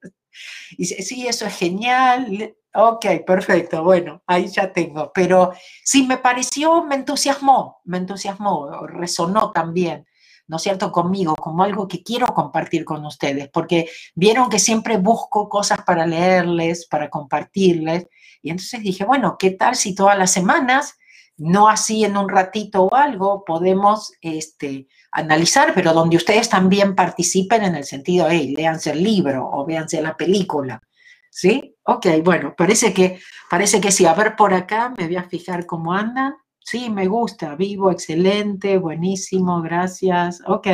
Y 0.72 0.78
dice, 0.78 1.02
sí, 1.02 1.28
eso 1.28 1.46
es 1.46 1.56
genial. 1.56 2.56
Ok, 2.74 3.06
perfecto, 3.26 3.84
bueno, 3.84 4.24
ahí 4.28 4.48
ya 4.48 4.72
tengo. 4.72 5.12
Pero 5.14 5.52
sí, 5.84 6.08
me 6.08 6.18
pareció, 6.18 6.84
me 6.84 6.96
entusiasmó, 6.96 7.82
me 7.84 7.98
entusiasmó, 7.98 8.88
resonó 8.88 9.52
también. 9.52 10.06
¿no 10.48 10.58
es 10.58 10.64
cierto?, 10.64 10.92
conmigo, 10.92 11.34
como 11.36 11.64
algo 11.64 11.88
que 11.88 12.04
quiero 12.04 12.28
compartir 12.28 12.84
con 12.84 13.06
ustedes, 13.06 13.48
porque 13.54 13.90
vieron 14.16 14.50
que 14.50 14.60
siempre 14.60 14.98
busco 14.98 15.48
cosas 15.48 15.80
para 15.86 16.06
leerles, 16.06 16.88
para 16.88 17.10
compartirles, 17.10 18.08
y 18.42 18.50
entonces 18.50 18.82
dije, 18.82 19.06
bueno, 19.06 19.38
¿qué 19.40 19.52
tal 19.52 19.78
si 19.78 19.96
todas 19.96 20.18
las 20.18 20.32
semanas 20.32 20.98
no 21.38 21.70
así 21.70 22.04
en 22.04 22.18
un 22.18 22.30
ratito 22.30 22.84
o 22.84 22.96
algo, 22.96 23.46
podemos 23.46 24.14
este, 24.22 24.88
analizar, 25.12 25.74
pero 25.74 25.94
donde 25.94 26.18
ustedes 26.18 26.50
también 26.50 26.96
participen 26.96 27.64
en 27.64 27.76
el 27.76 27.84
sentido, 27.84 28.28
hey, 28.30 28.54
léanse 28.56 28.92
el 28.92 29.04
libro 29.04 29.48
o 29.52 29.66
véanse 29.66 30.02
la 30.02 30.16
película. 30.16 30.82
¿Sí? 31.30 31.76
Ok, 31.84 32.08
bueno, 32.24 32.54
parece 32.58 32.94
que, 32.94 33.20
parece 33.50 33.80
que 33.80 33.92
sí. 33.92 34.06
A 34.06 34.14
ver 34.14 34.36
por 34.36 34.54
acá, 34.54 34.94
me 34.98 35.08
voy 35.08 35.16
a 35.16 35.24
fijar 35.24 35.66
cómo 35.66 35.94
andan. 35.94 36.34
Sí, 36.60 36.90
me 36.90 37.08
gusta, 37.08 37.56
vivo, 37.56 37.92
excelente, 37.92 38.78
buenísimo, 38.78 39.62
gracias. 39.62 40.42
Ok. 40.46 40.68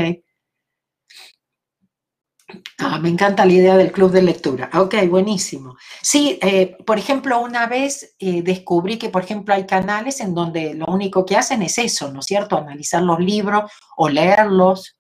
Ah, 2.78 3.00
me 3.00 3.10
encanta 3.10 3.46
la 3.46 3.52
idea 3.52 3.76
del 3.76 3.92
club 3.92 4.12
de 4.12 4.22
lectura. 4.22 4.70
Ok, 4.74 4.96
buenísimo. 5.10 5.76
Sí, 6.02 6.40
eh, 6.42 6.78
por 6.86 6.98
ejemplo, 6.98 7.42
una 7.42 7.68
vez 7.68 8.16
eh, 8.20 8.42
descubrí 8.42 8.98
que, 8.98 9.10
por 9.10 9.24
ejemplo, 9.24 9.54
hay 9.54 9.66
canales 9.66 10.22
en 10.22 10.34
donde 10.34 10.74
lo 10.74 10.86
único 10.86 11.26
que 11.26 11.36
hacen 11.36 11.62
es 11.62 11.78
eso, 11.78 12.12
¿no 12.12 12.22
es 12.22 12.26
cierto? 12.26 12.58
Analizar 12.58 13.04
los 13.04 13.20
libros 13.20 13.70
o 13.98 14.08
leerlos, 14.08 14.98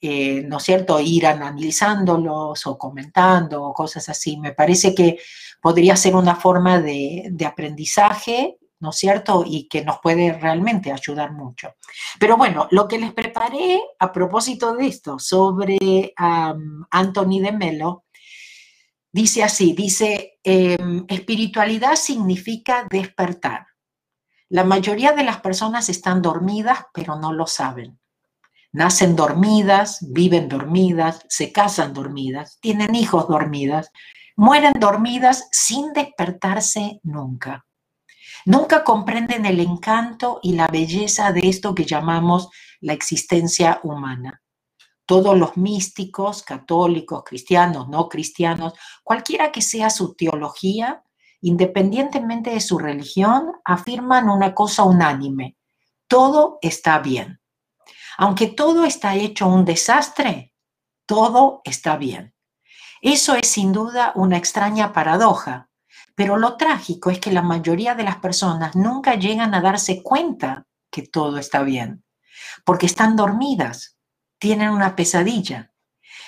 eh, 0.00 0.42
¿no 0.48 0.56
es 0.56 0.64
cierto? 0.64 0.98
Ir 0.98 1.26
analizándolos 1.26 2.66
o 2.66 2.78
comentando 2.78 3.62
o 3.62 3.72
cosas 3.74 4.08
así. 4.08 4.36
Me 4.38 4.52
parece 4.52 4.92
que 4.94 5.18
podría 5.62 5.94
ser 5.94 6.16
una 6.16 6.34
forma 6.34 6.80
de, 6.80 7.28
de 7.30 7.46
aprendizaje 7.46 8.58
¿no 8.80 8.90
es 8.90 8.96
cierto? 8.96 9.44
Y 9.46 9.68
que 9.68 9.84
nos 9.84 9.98
puede 10.00 10.32
realmente 10.32 10.92
ayudar 10.92 11.32
mucho. 11.32 11.74
Pero 12.18 12.36
bueno, 12.36 12.66
lo 12.70 12.88
que 12.88 12.98
les 12.98 13.12
preparé 13.12 13.80
a 13.98 14.10
propósito 14.10 14.74
de 14.74 14.86
esto 14.86 15.18
sobre 15.18 16.12
Anthony 16.16 17.40
de 17.40 17.52
Melo, 17.52 18.04
dice 19.12 19.42
así, 19.42 19.72
dice, 19.72 20.38
em, 20.42 21.04
espiritualidad 21.08 21.94
significa 21.96 22.86
despertar. 22.90 23.66
La 24.48 24.64
mayoría 24.64 25.12
de 25.12 25.24
las 25.24 25.40
personas 25.40 25.88
están 25.88 26.22
dormidas, 26.22 26.86
pero 26.92 27.16
no 27.16 27.32
lo 27.32 27.46
saben. 27.46 28.00
Nacen 28.72 29.14
dormidas, 29.14 29.98
viven 30.12 30.48
dormidas, 30.48 31.24
se 31.28 31.52
casan 31.52 31.92
dormidas, 31.92 32.58
tienen 32.60 32.94
hijos 32.94 33.28
dormidas, 33.28 33.90
mueren 34.36 34.74
dormidas 34.78 35.48
sin 35.50 35.92
despertarse 35.92 37.00
nunca. 37.02 37.66
Nunca 38.46 38.84
comprenden 38.84 39.46
el 39.46 39.60
encanto 39.60 40.40
y 40.42 40.54
la 40.54 40.66
belleza 40.66 41.32
de 41.32 41.48
esto 41.48 41.74
que 41.74 41.84
llamamos 41.84 42.48
la 42.80 42.92
existencia 42.92 43.80
humana. 43.82 44.42
Todos 45.06 45.36
los 45.36 45.56
místicos, 45.56 46.42
católicos, 46.42 47.22
cristianos, 47.24 47.88
no 47.88 48.08
cristianos, 48.08 48.74
cualquiera 49.02 49.50
que 49.50 49.60
sea 49.60 49.90
su 49.90 50.14
teología, 50.14 51.02
independientemente 51.40 52.50
de 52.50 52.60
su 52.60 52.78
religión, 52.78 53.52
afirman 53.64 54.28
una 54.28 54.54
cosa 54.54 54.84
unánime. 54.84 55.56
Todo 56.06 56.58
está 56.62 56.98
bien. 57.00 57.40
Aunque 58.18 58.46
todo 58.48 58.84
está 58.84 59.14
hecho 59.14 59.48
un 59.48 59.64
desastre, 59.64 60.54
todo 61.06 61.60
está 61.64 61.96
bien. 61.96 62.34
Eso 63.02 63.34
es 63.34 63.48
sin 63.48 63.72
duda 63.72 64.12
una 64.14 64.36
extraña 64.36 64.92
paradoja, 64.92 65.69
pero 66.20 66.36
lo 66.36 66.58
trágico 66.58 67.08
es 67.08 67.18
que 67.18 67.32
la 67.32 67.40
mayoría 67.40 67.94
de 67.94 68.02
las 68.02 68.16
personas 68.16 68.76
nunca 68.76 69.14
llegan 69.14 69.54
a 69.54 69.62
darse 69.62 70.02
cuenta 70.02 70.66
que 70.90 71.00
todo 71.00 71.38
está 71.38 71.62
bien, 71.62 72.04
porque 72.62 72.84
están 72.84 73.16
dormidas, 73.16 73.96
tienen 74.38 74.68
una 74.68 74.94
pesadilla. 74.94 75.72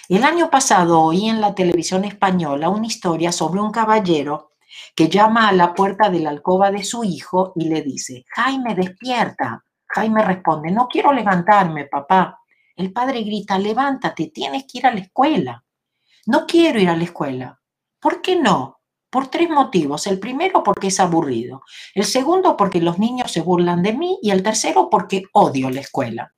El 0.09 0.25
año 0.25 0.49
pasado 0.49 0.99
oí 0.99 1.29
en 1.29 1.43
la 1.43 1.55
televisión 1.55 2.07
española 2.07 2.71
una 2.71 2.87
historia 2.87 3.33
sobre 3.33 3.61
un 3.61 3.71
caballero 3.71 4.53
que 4.97 5.11
llama 5.11 5.47
a 5.47 5.53
la 5.53 5.75
puerta 5.75 6.09
de 6.09 6.21
la 6.21 6.31
alcoba 6.31 6.71
de 6.71 6.85
su 6.85 7.05
hijo 7.05 7.53
y 7.55 7.69
le 7.69 7.83
dice, 7.83 8.25
Jaime, 8.35 8.75
despierta. 8.75 9.63
Jaime 9.89 10.25
responde, 10.25 10.71
no 10.71 10.89
quiero 10.89 11.13
levantarme, 11.13 11.85
papá. 11.85 12.41
El 12.75 12.95
padre 12.95 13.25
grita, 13.25 13.59
levántate, 13.59 14.29
tienes 14.29 14.63
que 14.63 14.79
ir 14.79 14.87
a 14.87 14.95
la 14.95 15.01
escuela. 15.01 15.63
No 16.25 16.47
quiero 16.47 16.81
ir 16.81 16.89
a 16.89 16.97
la 16.97 17.05
escuela. 17.05 17.61
¿Por 18.01 18.23
qué 18.23 18.37
no? 18.37 18.79
Por 19.13 19.27
tres 19.27 19.51
motivos. 19.51 20.07
El 20.07 20.19
primero 20.19 20.63
porque 20.63 20.87
es 20.87 20.99
aburrido. 20.99 21.63
El 21.95 22.07
segundo 22.07 22.57
porque 22.57 22.81
los 22.81 22.99
niños 22.99 23.31
se 23.31 23.43
burlan 23.43 23.83
de 23.83 23.93
mí. 23.93 24.19
Y 24.23 24.31
el 24.31 24.43
tercero 24.43 24.89
porque 24.89 25.25
odio 25.35 25.69
la 25.69 25.81
escuela. 25.81 26.33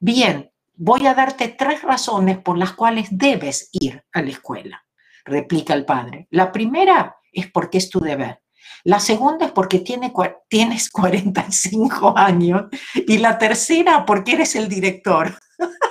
Bien, 0.00 0.50
voy 0.74 1.06
a 1.06 1.12
darte 1.14 1.48
tres 1.48 1.82
razones 1.82 2.38
por 2.38 2.56
las 2.56 2.72
cuales 2.72 3.08
debes 3.10 3.68
ir 3.72 4.02
a 4.12 4.22
la 4.22 4.30
escuela, 4.30 4.86
replica 5.24 5.74
el 5.74 5.84
padre. 5.84 6.28
La 6.30 6.50
primera 6.50 7.16
es 7.30 7.50
porque 7.50 7.76
es 7.76 7.90
tu 7.90 8.00
deber. 8.00 8.40
La 8.84 9.00
segunda 9.00 9.44
es 9.44 9.52
porque 9.52 9.80
tiene, 9.80 10.10
tienes 10.48 10.88
45 10.88 12.16
años. 12.16 12.64
Y 12.94 13.18
la 13.18 13.36
tercera 13.36 14.06
porque 14.06 14.32
eres 14.32 14.56
el 14.56 14.68
director. 14.68 15.38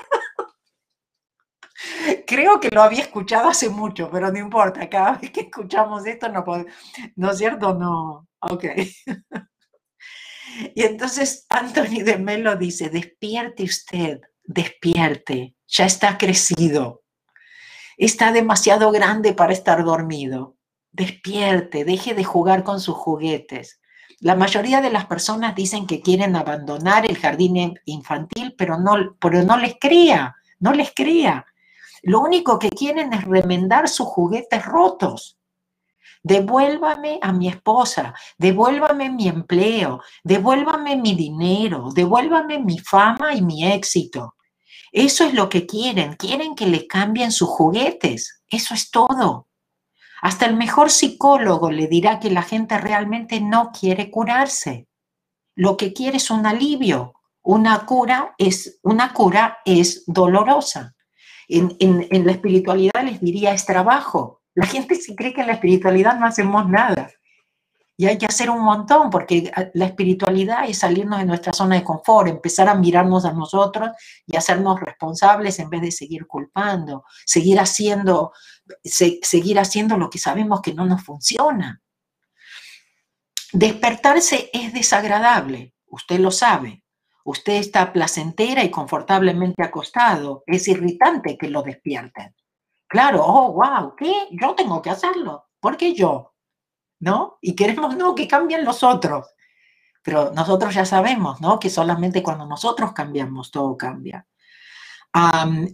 Creo 2.25 2.59
que 2.59 2.69
lo 2.69 2.81
había 2.81 3.01
escuchado 3.01 3.49
hace 3.49 3.69
mucho, 3.69 4.09
pero 4.11 4.31
no 4.31 4.39
importa. 4.39 4.89
Cada 4.89 5.13
vez 5.13 5.31
que 5.31 5.41
escuchamos 5.41 6.05
esto, 6.05 6.29
no, 6.29 6.43
¿no 7.15 7.31
es 7.31 7.37
cierto? 7.37 7.73
No. 7.73 8.27
Ok. 8.39 8.65
Y 10.73 10.81
entonces 10.81 11.45
Anthony 11.49 12.03
de 12.03 12.17
Melo 12.17 12.55
dice, 12.55 12.89
despierte 12.89 13.63
usted, 13.63 14.21
despierte, 14.43 15.55
ya 15.67 15.85
está 15.85 16.17
crecido, 16.17 17.03
está 17.95 18.31
demasiado 18.31 18.89
grande 18.91 19.33
para 19.33 19.53
estar 19.53 19.83
dormido 19.83 20.57
despierte, 20.97 21.85
deje 21.85 22.13
de 22.15 22.23
jugar 22.23 22.63
con 22.63 22.81
sus 22.81 22.95
juguetes. 22.95 23.79
La 24.19 24.35
mayoría 24.35 24.81
de 24.81 24.89
las 24.89 25.05
personas 25.05 25.55
dicen 25.55 25.85
que 25.85 26.01
quieren 26.01 26.35
abandonar 26.35 27.05
el 27.05 27.17
jardín 27.17 27.75
infantil, 27.85 28.55
pero 28.57 28.79
no, 28.79 29.15
pero 29.19 29.43
no 29.43 29.57
les 29.57 29.75
crea, 29.79 30.35
no 30.59 30.73
les 30.73 30.91
crea. 30.93 31.45
Lo 32.03 32.21
único 32.21 32.59
que 32.59 32.69
quieren 32.69 33.13
es 33.13 33.23
remendar 33.23 33.87
sus 33.89 34.07
juguetes 34.07 34.65
rotos. 34.65 35.37
Devuélvame 36.23 37.19
a 37.21 37.31
mi 37.31 37.47
esposa, 37.47 38.13
devuélvame 38.37 39.09
mi 39.09 39.27
empleo, 39.27 40.01
devuélvame 40.23 40.97
mi 40.97 41.15
dinero, 41.15 41.89
devuélvame 41.93 42.59
mi 42.59 42.79
fama 42.79 43.33
y 43.33 43.41
mi 43.41 43.65
éxito. 43.65 44.35
Eso 44.91 45.25
es 45.25 45.33
lo 45.33 45.47
que 45.47 45.65
quieren, 45.65 46.15
quieren 46.15 46.55
que 46.55 46.67
le 46.67 46.87
cambien 46.87 47.31
sus 47.31 47.49
juguetes. 47.49 48.41
Eso 48.49 48.73
es 48.73 48.89
todo. 48.91 49.47
Hasta 50.21 50.45
el 50.45 50.55
mejor 50.55 50.89
psicólogo 50.89 51.71
le 51.71 51.87
dirá 51.87 52.19
que 52.19 52.31
la 52.31 52.41
gente 52.41 52.77
realmente 52.77 53.39
no 53.39 53.71
quiere 53.71 54.09
curarse. 54.09 54.87
Lo 55.55 55.77
que 55.77 55.93
quiere 55.93 56.17
es 56.17 56.29
un 56.29 56.45
alivio. 56.45 57.13
Una 57.43 57.85
cura 57.85 58.35
es, 58.37 58.79
una 58.83 59.13
cura 59.13 59.59
es 59.63 60.03
dolorosa. 60.07 60.96
En, 61.47 62.25
la 62.25 62.31
espiritualidad 62.31 63.03
les 63.03 63.21
diría 63.21 63.53
es 63.53 63.65
trabajo. 63.65 64.41
La 64.53 64.65
gente 64.65 64.95
si 64.95 65.15
cree 65.15 65.33
que 65.33 65.41
en 65.41 65.47
la 65.47 65.53
espiritualidad 65.53 66.19
no 66.19 66.25
hacemos 66.25 66.67
nada. 66.69 67.11
Y 67.99 68.05
hay 68.05 68.17
que 68.19 68.27
hacer 68.27 68.51
un 68.51 68.61
montón, 68.61 69.09
porque 69.09 69.51
la 69.73 69.85
espiritualidad 69.85 70.69
es 70.69 70.79
salirnos 70.79 71.17
de 71.17 71.25
nuestra 71.25 71.51
zona 71.51 71.75
de 71.75 71.83
confort, 71.83 72.27
empezar 72.27 72.69
a 72.69 72.75
mirarnos 72.75 73.25
a 73.25 73.33
nosotros 73.33 73.89
y 74.27 74.35
hacernos 74.35 74.79
responsables 74.79 75.57
en 75.57 75.69
vez 75.71 75.81
de 75.81 75.91
seguir 75.91 76.27
culpando, 76.27 77.05
seguir 77.25 77.59
haciendo, 77.59 78.33
seguir 78.83 79.59
haciendo 79.59 79.97
lo 79.97 80.11
que 80.11 80.19
sabemos 80.19 80.61
que 80.61 80.75
no 80.75 80.85
nos 80.85 81.03
funciona. 81.03 81.81
Despertarse 83.51 84.51
es 84.53 84.73
desagradable, 84.73 85.73
usted 85.87 86.19
lo 86.19 86.29
sabe. 86.29 86.83
Usted 87.27 87.53
está 87.53 87.91
placentera 87.91 88.63
y 88.63 88.71
confortablemente 88.71 89.63
acostado. 89.63 90.43
Es 90.45 90.67
irritante 90.67 91.37
que 91.37 91.49
lo 91.49 91.61
despierten. 91.61 92.35
Claro, 92.87 93.23
oh, 93.25 93.51
wow, 93.53 93.95
¿qué? 93.95 94.13
Yo 94.31 94.55
tengo 94.55 94.81
que 94.81 94.89
hacerlo. 94.89 95.49
¿Por 95.59 95.75
qué 95.77 95.93
yo? 95.93 96.33
¿no? 96.99 97.37
Y 97.41 97.55
queremos, 97.55 97.95
no, 97.95 98.15
que 98.15 98.27
cambien 98.27 98.65
los 98.65 98.83
otros. 98.83 99.27
Pero 100.03 100.31
nosotros 100.33 100.73
ya 100.73 100.85
sabemos, 100.85 101.41
¿no? 101.41 101.59
Que 101.59 101.69
solamente 101.69 102.23
cuando 102.23 102.45
nosotros 102.45 102.93
cambiamos, 102.93 103.51
todo 103.51 103.75
cambia. 103.77 104.25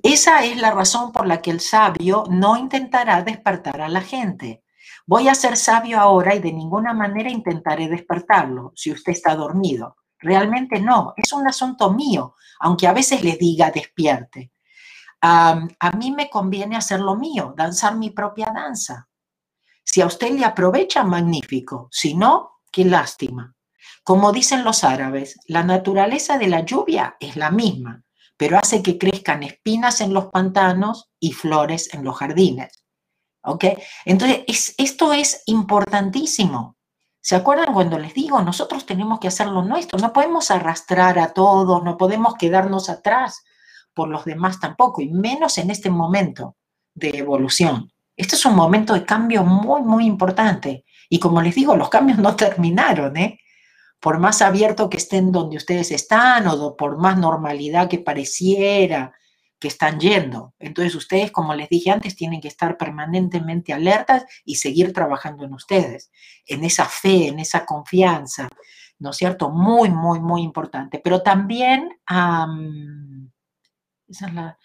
esa 0.03 0.43
es 0.43 0.57
la 0.57 0.71
razón 0.71 1.11
por 1.11 1.27
la 1.27 1.41
que 1.41 1.51
el 1.51 1.59
sabio 1.59 2.23
no 2.29 2.57
intentará 2.57 3.21
despertar 3.21 3.81
a 3.81 3.89
la 3.89 4.01
gente. 4.01 4.63
Voy 5.05 5.27
a 5.27 5.35
ser 5.35 5.57
sabio 5.57 5.99
ahora 5.99 6.33
y 6.35 6.39
de 6.39 6.53
ninguna 6.53 6.93
manera 6.93 7.29
intentaré 7.29 7.87
despertarlo 7.87 8.71
si 8.75 8.91
usted 8.91 9.11
está 9.11 9.35
dormido. 9.35 9.97
Realmente 10.23 10.79
no, 10.79 11.13
es 11.17 11.31
un 11.33 11.47
asunto 11.47 11.91
mío, 11.91 12.35
aunque 12.59 12.87
a 12.87 12.93
veces 12.93 13.23
le 13.23 13.35
diga 13.35 13.71
despierte. 13.71 14.51
a 15.21 15.91
mí 15.97 16.11
me 16.11 16.29
conviene 16.29 16.75
hacer 16.75 16.99
lo 16.99 17.15
mío, 17.15 17.53
danzar 17.55 17.95
mi 17.95 18.09
propia 18.09 18.51
danza. 18.53 19.07
Si 19.83 20.01
a 20.01 20.05
usted 20.05 20.31
le 20.31 20.45
aprovecha, 20.45 21.03
magnífico. 21.03 21.89
Si 21.91 22.13
no, 22.13 22.61
qué 22.71 22.85
lástima. 22.85 23.53
Como 24.03 24.31
dicen 24.31 24.63
los 24.63 24.83
árabes, 24.83 25.39
la 25.47 25.63
naturaleza 25.63 26.37
de 26.37 26.47
la 26.47 26.61
lluvia 26.61 27.15
es 27.19 27.35
la 27.35 27.51
misma, 27.51 28.03
pero 28.37 28.57
hace 28.57 28.81
que 28.81 28.97
crezcan 28.97 29.43
espinas 29.43 30.01
en 30.01 30.13
los 30.13 30.25
pantanos 30.27 31.11
y 31.19 31.33
flores 31.33 31.93
en 31.93 32.03
los 32.03 32.17
jardines. 32.17 32.83
¿Ok? 33.43 33.65
Entonces, 34.05 34.75
esto 34.77 35.11
es 35.13 35.43
importantísimo. 35.45 36.77
¿Se 37.23 37.37
acuerdan 37.37 37.73
cuando 37.73 37.97
les 37.97 38.13
digo, 38.13 38.41
nosotros 38.41 38.85
tenemos 38.85 39.17
que 39.17 39.29
hacer 39.29 39.47
lo 39.47 39.61
nuestro? 39.61 39.97
No 39.97 40.11
podemos 40.11 40.51
arrastrar 40.51 41.17
a 41.19 41.31
todos, 41.31 41.81
no 41.81 41.95
podemos 41.95 42.35
quedarnos 42.35 42.89
atrás 42.89 43.45
por 43.93 44.09
los 44.09 44.25
demás 44.25 44.59
tampoco, 44.59 45.01
y 45.01 45.07
menos 45.07 45.57
en 45.57 45.69
este 45.69 45.89
momento 45.89 46.57
de 46.93 47.17
evolución. 47.17 47.89
Este 48.17 48.35
es 48.35 48.45
un 48.45 48.57
momento 48.57 48.93
de 48.93 49.05
cambio 49.05 49.45
muy, 49.45 49.83
muy 49.83 50.05
importante. 50.05 50.83
Y 51.07 51.19
como 51.19 51.41
les 51.41 51.55
digo, 51.55 51.77
los 51.77 51.87
cambios 51.87 52.19
no 52.19 52.35
terminaron, 52.35 53.15
¿eh? 53.15 53.39
Por 54.01 54.19
más 54.19 54.41
abierto 54.41 54.89
que 54.89 54.97
estén 54.97 55.31
donde 55.31 55.55
ustedes 55.55 55.91
están 55.91 56.45
o 56.47 56.75
por 56.75 56.97
más 56.97 57.17
normalidad 57.17 57.87
que 57.87 57.99
pareciera 57.99 59.13
que 59.63 59.69
están 59.69 59.97
yendo. 59.97 60.53
Entonces 60.59 60.93
ustedes, 60.93 61.31
como 61.31 61.55
les 61.55 61.69
dije 61.69 61.89
antes, 61.89 62.17
tienen 62.17 62.41
que 62.41 62.49
estar 62.49 62.75
permanentemente 62.75 63.71
alertas 63.71 64.25
y 64.43 64.55
seguir 64.55 64.91
trabajando 64.91 65.45
en 65.45 65.53
ustedes, 65.53 66.11
en 66.45 66.65
esa 66.65 66.83
fe, 66.83 67.29
en 67.29 67.39
esa 67.39 67.65
confianza, 67.65 68.49
¿no 68.99 69.11
es 69.11 69.15
cierto? 69.15 69.49
Muy, 69.51 69.89
muy, 69.89 70.19
muy 70.19 70.41
importante. 70.41 70.99
Pero 71.01 71.21
también, 71.21 71.97
esa 74.09 74.27
es 74.27 74.33
la, 74.33 74.59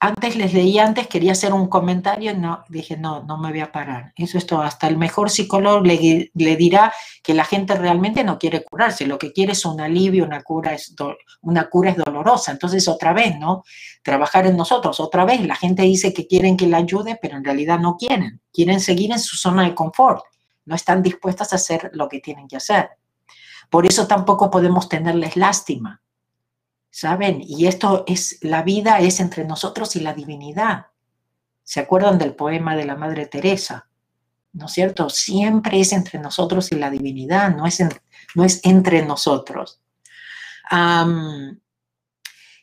antes 0.00 0.36
les 0.36 0.54
leí 0.54 0.78
antes, 0.78 1.08
quería 1.08 1.32
hacer 1.32 1.52
un 1.52 1.66
comentario, 1.66 2.32
no, 2.36 2.64
dije, 2.68 2.96
no, 2.96 3.24
no 3.24 3.36
me 3.36 3.50
voy 3.50 3.60
a 3.60 3.72
parar. 3.72 4.12
Eso 4.14 4.38
es 4.38 4.46
todo. 4.46 4.62
Hasta 4.62 4.86
el 4.86 4.96
mejor 4.96 5.28
psicólogo 5.28 5.80
le, 5.80 6.30
dirá 6.34 6.92
que 7.22 7.34
la 7.34 7.44
gente 7.44 7.74
realmente 7.74 8.22
no 8.22 8.38
quiere 8.38 8.64
curarse, 8.64 9.06
lo 9.06 9.18
que 9.18 9.32
quiere 9.32 9.52
es 9.52 9.64
un 9.64 9.80
alivio, 9.80 10.24
una 10.24 10.42
cura 10.42 10.72
es, 10.74 10.94
una 11.40 11.68
cura 11.68 11.90
es 11.90 11.96
dolorosa. 11.96 12.52
Entonces, 12.52 12.86
otra 12.86 13.12
vez, 13.12 13.36
¿no? 13.40 13.64
Trabajar 14.02 14.46
en 14.46 14.56
nosotros, 14.56 15.00
otra 15.00 15.24
vez, 15.24 15.44
la 15.44 15.56
gente 15.56 15.82
dice 15.82 16.14
que 16.14 16.28
quieren 16.28 16.56
que 16.56 16.68
la 16.68 16.76
ayude, 16.76 17.18
pero 17.20 17.36
en 17.36 17.44
realidad 17.44 17.80
no 17.80 17.96
quieren. 17.96 18.40
Quieren 18.52 18.80
seguir 18.80 19.10
en 19.10 19.18
su 19.18 19.36
zona 19.36 19.64
de 19.64 19.74
confort. 19.74 20.22
No 20.64 20.76
están 20.76 21.02
dispuestas 21.02 21.52
a 21.52 21.56
hacer 21.56 21.90
lo 21.94 22.08
que 22.08 22.20
tienen 22.20 22.46
que 22.46 22.56
hacer. 22.56 22.90
Por 23.68 23.84
eso 23.84 24.06
tampoco 24.06 24.48
podemos 24.48 24.88
tenerles 24.88 25.36
lástima. 25.36 26.00
¿Saben? 26.98 27.40
Y 27.46 27.68
esto 27.68 28.02
es, 28.08 28.38
la 28.40 28.64
vida 28.64 28.98
es 28.98 29.20
entre 29.20 29.44
nosotros 29.44 29.94
y 29.94 30.00
la 30.00 30.14
divinidad. 30.14 30.86
¿Se 31.62 31.78
acuerdan 31.78 32.18
del 32.18 32.34
poema 32.34 32.74
de 32.74 32.86
la 32.86 32.96
Madre 32.96 33.26
Teresa? 33.26 33.88
¿No 34.54 34.66
es 34.66 34.72
cierto? 34.72 35.08
Siempre 35.08 35.78
es 35.78 35.92
entre 35.92 36.18
nosotros 36.18 36.72
y 36.72 36.74
la 36.74 36.90
divinidad, 36.90 37.54
no 37.54 37.66
es, 37.66 37.78
no 38.34 38.42
es 38.42 38.60
entre 38.64 39.06
nosotros. 39.06 39.80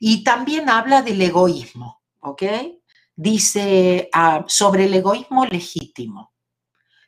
y 0.02 0.24
también 0.26 0.70
habla 0.70 1.02
del 1.02 1.22
egoísmo, 1.22 2.02
¿ok? 2.20 2.44
Dice 3.16 4.10
ah, 4.12 4.44
sobre 4.50 4.88
el 4.88 4.96
egoísmo 4.96 5.46
legítimo. 5.46 6.34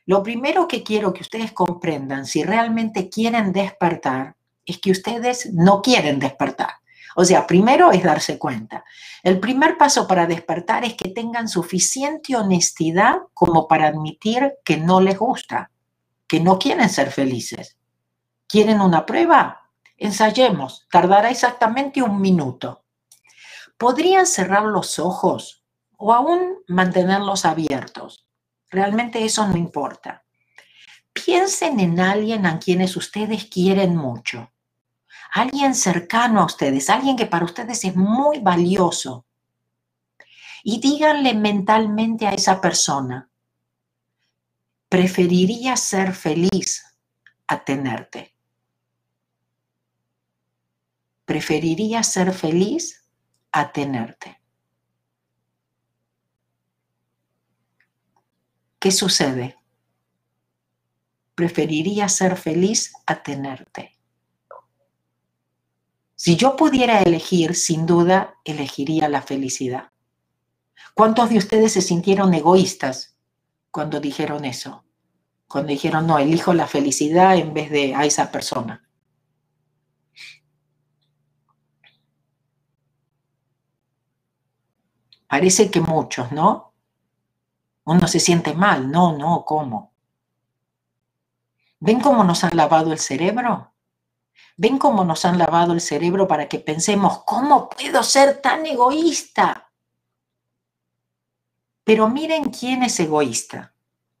Lo 0.06 0.22
primero 0.22 0.66
que 0.66 0.82
quiero 0.82 1.12
que 1.12 1.20
ustedes 1.20 1.52
comprendan, 1.52 2.24
si 2.24 2.42
realmente 2.42 3.10
quieren 3.10 3.52
despertar, 3.52 4.34
es 4.64 4.78
que 4.78 4.92
ustedes 4.92 5.52
no 5.52 5.82
quieren 5.82 6.18
despertar. 6.18 6.70
O 7.20 7.24
sea, 7.24 7.48
primero 7.48 7.90
es 7.90 8.04
darse 8.04 8.38
cuenta. 8.38 8.84
El 9.24 9.40
primer 9.40 9.76
paso 9.76 10.06
para 10.06 10.28
despertar 10.28 10.84
es 10.84 10.94
que 10.94 11.08
tengan 11.08 11.48
suficiente 11.48 12.36
honestidad 12.36 13.16
como 13.34 13.66
para 13.66 13.88
admitir 13.88 14.52
que 14.64 14.76
no 14.76 15.00
les 15.00 15.18
gusta, 15.18 15.72
que 16.28 16.38
no 16.38 16.60
quieren 16.60 16.88
ser 16.88 17.10
felices. 17.10 17.76
¿Quieren 18.46 18.80
una 18.80 19.04
prueba? 19.04 19.62
Ensayemos. 19.96 20.86
Tardará 20.92 21.28
exactamente 21.30 22.02
un 22.02 22.20
minuto. 22.20 22.84
Podrían 23.76 24.24
cerrar 24.24 24.62
los 24.62 25.00
ojos 25.00 25.64
o 25.96 26.12
aún 26.12 26.58
mantenerlos 26.68 27.44
abiertos. 27.44 28.28
Realmente 28.70 29.24
eso 29.24 29.44
no 29.48 29.56
importa. 29.56 30.22
Piensen 31.12 31.80
en 31.80 31.98
alguien 31.98 32.46
a 32.46 32.60
quienes 32.60 32.96
ustedes 32.96 33.46
quieren 33.46 33.96
mucho. 33.96 34.52
Alguien 35.32 35.74
cercano 35.74 36.40
a 36.40 36.46
ustedes, 36.46 36.90
alguien 36.90 37.16
que 37.16 37.26
para 37.26 37.44
ustedes 37.44 37.84
es 37.84 37.94
muy 37.94 38.40
valioso. 38.40 39.26
Y 40.64 40.80
díganle 40.80 41.34
mentalmente 41.34 42.26
a 42.26 42.32
esa 42.32 42.60
persona, 42.60 43.30
preferiría 44.88 45.76
ser 45.76 46.14
feliz 46.14 46.84
a 47.46 47.64
tenerte. 47.64 48.34
Preferiría 51.24 52.02
ser 52.02 52.32
feliz 52.32 53.04
a 53.52 53.70
tenerte. 53.72 54.38
¿qué 58.78 58.90
sucede? 58.90 59.56
Preferiría 61.34 62.08
ser 62.08 62.36
feliz 62.36 62.92
a 63.06 63.22
tenerte. 63.22 63.97
Si 66.20 66.34
yo 66.34 66.56
pudiera 66.56 67.00
elegir, 67.00 67.54
sin 67.54 67.86
duda, 67.86 68.34
elegiría 68.44 69.08
la 69.08 69.22
felicidad. 69.22 69.92
¿Cuántos 70.92 71.30
de 71.30 71.38
ustedes 71.38 71.74
se 71.74 71.80
sintieron 71.80 72.34
egoístas 72.34 73.16
cuando 73.70 74.00
dijeron 74.00 74.44
eso? 74.44 74.84
Cuando 75.46 75.68
dijeron, 75.68 76.08
no, 76.08 76.18
elijo 76.18 76.54
la 76.54 76.66
felicidad 76.66 77.36
en 77.36 77.54
vez 77.54 77.70
de 77.70 77.94
a 77.94 78.04
esa 78.04 78.32
persona. 78.32 78.84
Parece 85.28 85.70
que 85.70 85.80
muchos, 85.80 86.32
¿no? 86.32 86.74
Uno 87.84 88.08
se 88.08 88.18
siente 88.18 88.54
mal. 88.54 88.90
No, 88.90 89.16
no, 89.16 89.44
¿cómo? 89.44 89.92
¿Ven 91.78 92.00
cómo 92.00 92.24
nos 92.24 92.42
han 92.42 92.56
lavado 92.56 92.90
el 92.90 92.98
cerebro? 92.98 93.72
¿Ven 94.60 94.76
cómo 94.76 95.04
nos 95.04 95.24
han 95.24 95.38
lavado 95.38 95.72
el 95.72 95.80
cerebro 95.80 96.26
para 96.26 96.48
que 96.48 96.58
pensemos, 96.58 97.22
¿cómo 97.24 97.68
puedo 97.68 98.02
ser 98.02 98.42
tan 98.42 98.66
egoísta? 98.66 99.70
Pero 101.84 102.08
miren 102.08 102.50
quién 102.50 102.82
es 102.82 102.98
egoísta. 102.98 103.72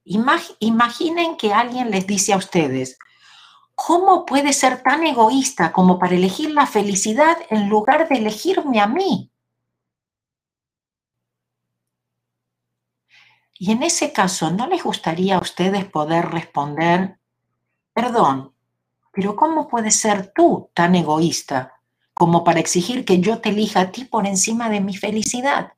imaginen 0.04 1.36
que 1.36 1.52
alguien 1.52 1.90
les 1.90 2.06
dice 2.06 2.32
a 2.32 2.36
ustedes, 2.36 3.00
¿cómo 3.74 4.24
puede 4.24 4.52
ser 4.52 4.80
tan 4.80 5.04
egoísta 5.04 5.72
como 5.72 5.98
para 5.98 6.14
elegir 6.14 6.52
la 6.52 6.66
felicidad 6.66 7.36
en 7.50 7.68
lugar 7.68 8.08
de 8.08 8.18
elegirme 8.18 8.80
a 8.80 8.86
mí? 8.86 9.32
Y 13.54 13.72
en 13.72 13.82
ese 13.82 14.12
caso, 14.12 14.52
¿no 14.52 14.68
les 14.68 14.84
gustaría 14.84 15.36
a 15.36 15.40
ustedes 15.40 15.84
poder 15.86 16.26
responder, 16.26 17.18
perdón, 17.92 18.54
pero 19.18 19.34
¿cómo 19.34 19.66
puedes 19.66 19.96
ser 19.96 20.32
tú 20.32 20.70
tan 20.74 20.94
egoísta 20.94 21.74
como 22.14 22.44
para 22.44 22.60
exigir 22.60 23.04
que 23.04 23.18
yo 23.18 23.40
te 23.40 23.48
elija 23.48 23.80
a 23.80 23.90
ti 23.90 24.04
por 24.04 24.28
encima 24.28 24.70
de 24.70 24.80
mi 24.80 24.96
felicidad? 24.96 25.72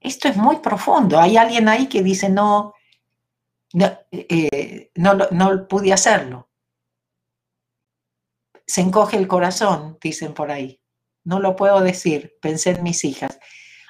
Esto 0.00 0.28
es 0.28 0.36
muy 0.38 0.60
profundo. 0.60 1.20
Hay 1.20 1.36
alguien 1.36 1.68
ahí 1.68 1.90
que 1.90 2.02
dice, 2.02 2.30
no, 2.30 2.72
no, 3.74 3.98
eh, 4.10 4.90
no, 4.94 5.12
no 5.12 5.68
pude 5.68 5.92
hacerlo. 5.92 6.48
Se 8.66 8.80
encoge 8.80 9.18
el 9.18 9.28
corazón, 9.28 9.98
dicen 10.00 10.32
por 10.32 10.50
ahí. 10.50 10.80
No 11.24 11.38
lo 11.38 11.54
puedo 11.54 11.80
decir, 11.80 12.38
pensé 12.40 12.70
en 12.70 12.82
mis 12.82 13.04
hijas. 13.04 13.38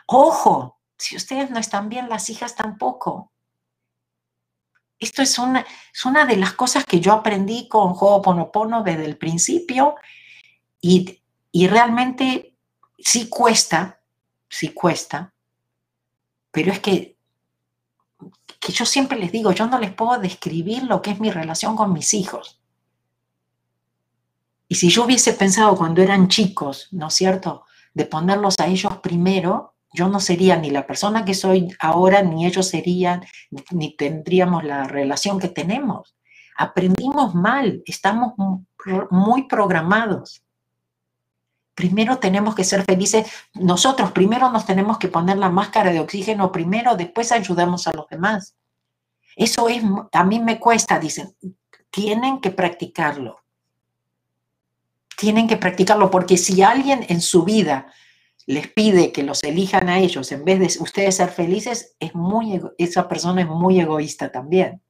Ojo, 0.09 0.81
si 0.96 1.14
ustedes 1.14 1.52
no 1.52 1.61
están 1.61 1.88
bien, 1.88 2.09
las 2.09 2.28
hijas 2.28 2.57
tampoco. 2.57 3.31
Esto 4.99 5.23
es 5.23 5.39
una, 5.39 5.65
es 5.93 6.05
una 6.05 6.27
de 6.27 6.37
las 6.37 6.55
cosas 6.55 6.85
que 6.85 7.01
yo 7.01 7.13
aprendí 7.13 7.69
con 7.69 7.93
Ho'oponopono 7.93 8.83
desde 8.83 9.05
el 9.05 9.17
principio 9.17 9.95
y, 10.81 11.21
y 11.53 11.69
realmente 11.69 12.57
sí 12.99 13.29
cuesta, 13.29 14.01
sí 14.49 14.71
cuesta, 14.71 15.33
pero 16.51 16.73
es 16.73 16.81
que, 16.81 17.17
que 18.59 18.73
yo 18.73 18.85
siempre 18.85 19.19
les 19.19 19.31
digo, 19.31 19.53
yo 19.53 19.67
no 19.67 19.79
les 19.79 19.93
puedo 19.93 20.19
describir 20.19 20.83
lo 20.83 21.01
que 21.01 21.11
es 21.11 21.21
mi 21.21 21.31
relación 21.31 21.77
con 21.77 21.93
mis 21.93 22.15
hijos. 22.15 22.61
Y 24.67 24.75
si 24.75 24.91
yo 24.91 25.05
hubiese 25.05 25.33
pensado 25.33 25.77
cuando 25.77 26.03
eran 26.03 26.29
chicos, 26.29 26.89
¿no 26.91 27.09
es 27.09 27.15
cierto?, 27.15 27.65
de 27.95 28.05
ponerlos 28.05 28.57
a 28.59 28.67
ellos 28.67 28.99
primero, 28.99 29.75
yo 29.99 30.09
no 30.09 30.21
sería 30.21 30.55
ni 30.55 30.71
la 30.71 30.87
persona 30.87 31.25
que 31.25 31.35
soy 31.35 31.75
ahora, 31.81 32.23
ni 32.23 32.47
ellos 32.47 32.69
serían, 32.69 33.27
ni 33.73 33.97
tendríamos 33.97 34.63
la 34.63 34.85
relación 34.85 35.41
que 35.41 35.49
tenemos. 35.49 36.17
Aprendimos 36.57 37.35
mal, 37.35 37.83
estamos 37.85 38.35
muy 39.11 39.49
programados. 39.49 40.45
Primero 41.75 42.19
tenemos 42.19 42.55
que 42.55 42.63
ser 42.63 42.85
felices, 42.85 43.27
nosotros 43.55 44.13
primero 44.13 44.53
nos 44.53 44.67
tenemos 44.67 44.99
que 44.99 45.09
poner 45.09 45.37
la 45.37 45.51
máscara 45.51 45.91
de 45.91 45.99
oxígeno 45.99 46.53
primero, 46.53 46.95
después 46.95 47.33
ayudamos 47.33 47.89
a 47.89 47.93
los 47.93 48.07
demás. 48.09 48.55
Eso 49.35 49.69
es, 49.69 49.83
a 50.13 50.25
mí 50.25 50.39
me 50.39 50.61
cuesta, 50.61 51.01
dicen, 51.01 51.35
tienen 51.91 52.41
que 52.41 52.53
practicarlo. 52.53 53.41
Tienen 55.17 55.49
que 55.49 55.57
practicarlo 55.57 56.09
porque 56.09 56.37
si 56.37 56.63
alguien 56.63 57.05
en 57.09 57.21
su 57.21 57.43
vida 57.43 57.93
les 58.49 58.67
pide 58.67 59.13
que 59.13 59.25
los 59.25 59.45
elijan 59.45 59.91
a 59.91 59.99
ellos 59.99 60.33
en 60.33 60.43
vez 60.43 60.59
de 60.59 60.83
ustedes 60.83 61.17
ser 61.17 61.29
felices, 61.29 61.95
es 62.01 62.15
muy, 62.15 62.59
esa 62.79 63.07
persona 63.07 63.43
es 63.43 63.47
muy 63.47 63.79
egoísta 63.79 64.33
también. 64.33 64.83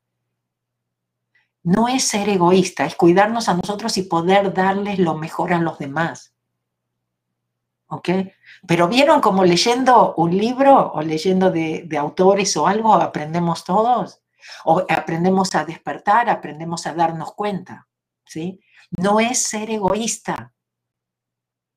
No 1.65 1.89
es 1.89 2.05
ser 2.05 2.29
egoísta, 2.29 2.87
es 2.87 2.95
cuidarnos 2.95 3.49
a 3.49 3.55
nosotros 3.55 3.99
y 3.99 4.05
poder 4.05 4.55
darles 4.55 5.01
lo 5.01 5.17
mejor 5.17 5.53
a 5.53 5.59
los 5.59 5.77
demás. 5.81 6.33
¿Ok? 7.89 8.11
Pero 8.69 8.87
vieron 8.87 9.21
como 9.21 9.45
leyendo 9.45 10.15
un 10.15 10.39
libro 10.39 10.93
o 10.93 11.03
leyendo 11.03 11.51
de, 11.51 11.83
de 11.85 11.99
autores 11.99 12.57
o 12.57 12.69
algo 12.69 12.95
aprendemos 12.95 13.65
todos. 13.65 14.21
O 14.67 14.85
aprendemos 14.89 15.57
a 15.57 15.65
despertar, 15.65 16.31
aprendemos 16.31 16.87
a 16.87 16.95
darnos 16.95 17.35
cuenta. 17.35 17.89
¿Sí? 18.25 18.61
No 18.91 19.19
es 19.19 19.43
ser 19.43 19.69
egoísta, 19.69 20.53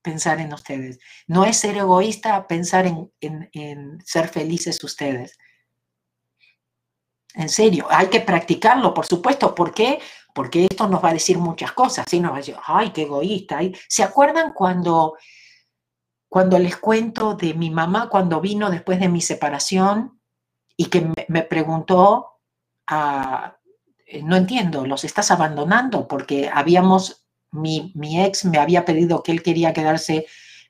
pensar 0.01 0.39
en 0.39 0.53
ustedes. 0.53 0.99
No 1.27 1.45
es 1.45 1.57
ser 1.57 1.77
egoísta 1.77 2.47
pensar 2.47 2.85
en, 2.85 4.03
ser 4.05 4.27
felices 4.27 4.83
ustedes. 4.83 5.37
En 7.33 7.49
serio, 7.49 7.87
hay 7.89 8.07
que 8.07 8.19
practicarlo, 8.19 8.93
por 8.93 9.05
supuesto. 9.05 9.55
¿Por 9.55 9.73
qué? 9.73 9.99
Porque 10.33 10.65
esto 10.65 10.87
nos 10.87 11.03
va 11.03 11.09
a 11.09 11.13
decir 11.13 11.37
muchas 11.37 11.71
cosas. 11.71 12.05
¿sí? 12.09 12.19
Nos 12.19 12.31
va 12.31 12.35
a 12.35 12.39
decir, 12.39 12.57
ay, 12.65 12.91
qué 12.91 13.03
egoísta. 13.03 13.59
¿Se 13.87 14.03
acuerdan 14.03 14.53
cuando, 14.53 15.15
cuando 16.27 16.59
les 16.59 16.77
cuento 16.77 17.35
de 17.35 17.53
mi 17.53 17.69
mamá 17.69 18.09
cuando 18.09 18.41
vino 18.41 18.69
después 18.69 18.99
de 18.99 19.09
mi 19.09 19.21
separación 19.21 20.19
y 20.75 20.85
que 20.87 21.09
me, 21.27 21.43
preguntó, 21.43 22.39
ah, 22.87 23.57
no 24.23 24.35
entiendo, 24.35 24.85
¿los 24.85 25.03
estás 25.05 25.31
abandonando? 25.31 26.07
Porque 26.07 26.49
habíamos 26.53 27.20
mi, 27.51 27.93
ex 28.23 28.45
me 28.45 28.57
había 28.57 28.85
pedido 28.85 29.23
que 29.23 29.31
él 29.31 29.43
quería 29.43 29.73
quedarse 29.73 30.25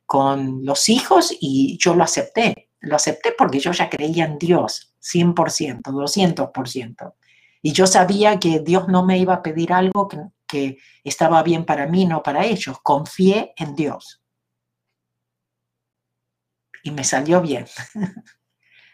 con 0.06 0.66
los 0.66 0.90
hijos 0.90 1.36
y 1.40 1.78
yo 1.80 1.96
lo 1.96 2.04
acepté. 2.04 2.70
Lo 2.80 2.96
acepté 2.96 3.34
porque 3.38 3.60
yo 3.60 3.72
ya 3.72 3.90
creía 3.90 4.26
en 4.26 4.38
Dios, 4.38 4.96
100%, 5.02 5.82
200%. 5.84 7.14
Y 7.62 7.74
yo 7.74 7.86
sabía 7.86 8.40
que 8.40 8.60
Dios 8.60 8.88
no 8.88 9.06
me 9.06 9.20
iba 9.20 9.36
a 9.36 9.44
pedir 9.44 9.72
algo 9.72 10.08
que, 10.08 10.18
que 10.48 10.78
estaba 11.04 11.44
bien 11.44 11.64
para 11.64 11.86
mí, 11.86 12.06
no 12.06 12.24
para 12.24 12.44
ellos. 12.46 12.80
Confié 12.82 13.54
en 13.56 13.76
Dios. 13.76 14.24
Y 16.84 16.90
me 16.90 17.04
salió 17.04 17.42
bien. 17.42 17.68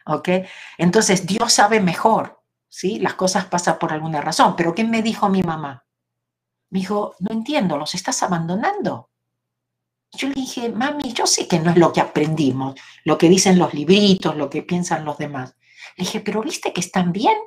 ¿Ok? 0.06 0.30
Entonces, 0.78 1.26
Dios 1.26 1.54
sabe 1.54 1.80
mejor, 1.80 2.42
¿sí? 2.68 3.00
Las 3.00 3.14
cosas 3.14 3.46
pasan 3.46 3.80
por 3.80 3.94
alguna 3.94 4.20
razón. 4.20 4.56
Pero 4.58 4.76
¿qué 4.76 4.84
me 4.84 5.02
dijo 5.02 5.30
mi 5.30 5.44
mamá? 5.44 5.87
Me 6.70 6.80
dijo, 6.80 7.16
no 7.20 7.34
entiendo, 7.34 7.78
los 7.78 7.96
estás 7.96 8.22
abandonando. 8.24 9.10
Yo 10.12 10.28
le 10.30 10.36
dije, 10.36 10.70
mami, 10.70 11.14
yo 11.14 11.28
sé 11.28 11.48
que 11.48 11.60
no 11.60 11.72
es 11.72 11.78
lo 11.78 11.92
que 11.92 12.02
aprendimos, 12.02 12.76
lo 13.04 13.18
que 13.18 13.30
dicen 13.30 13.60
los 13.60 13.74
libritos, 13.74 14.36
lo 14.36 14.50
que 14.50 14.64
piensan 14.64 15.06
los 15.06 15.18
demás. 15.18 15.56
Le 15.96 16.06
dije, 16.06 16.20
pero 16.22 16.42
¿viste 16.42 16.74
que 16.74 16.82
están 16.82 17.12
bien? 17.12 17.38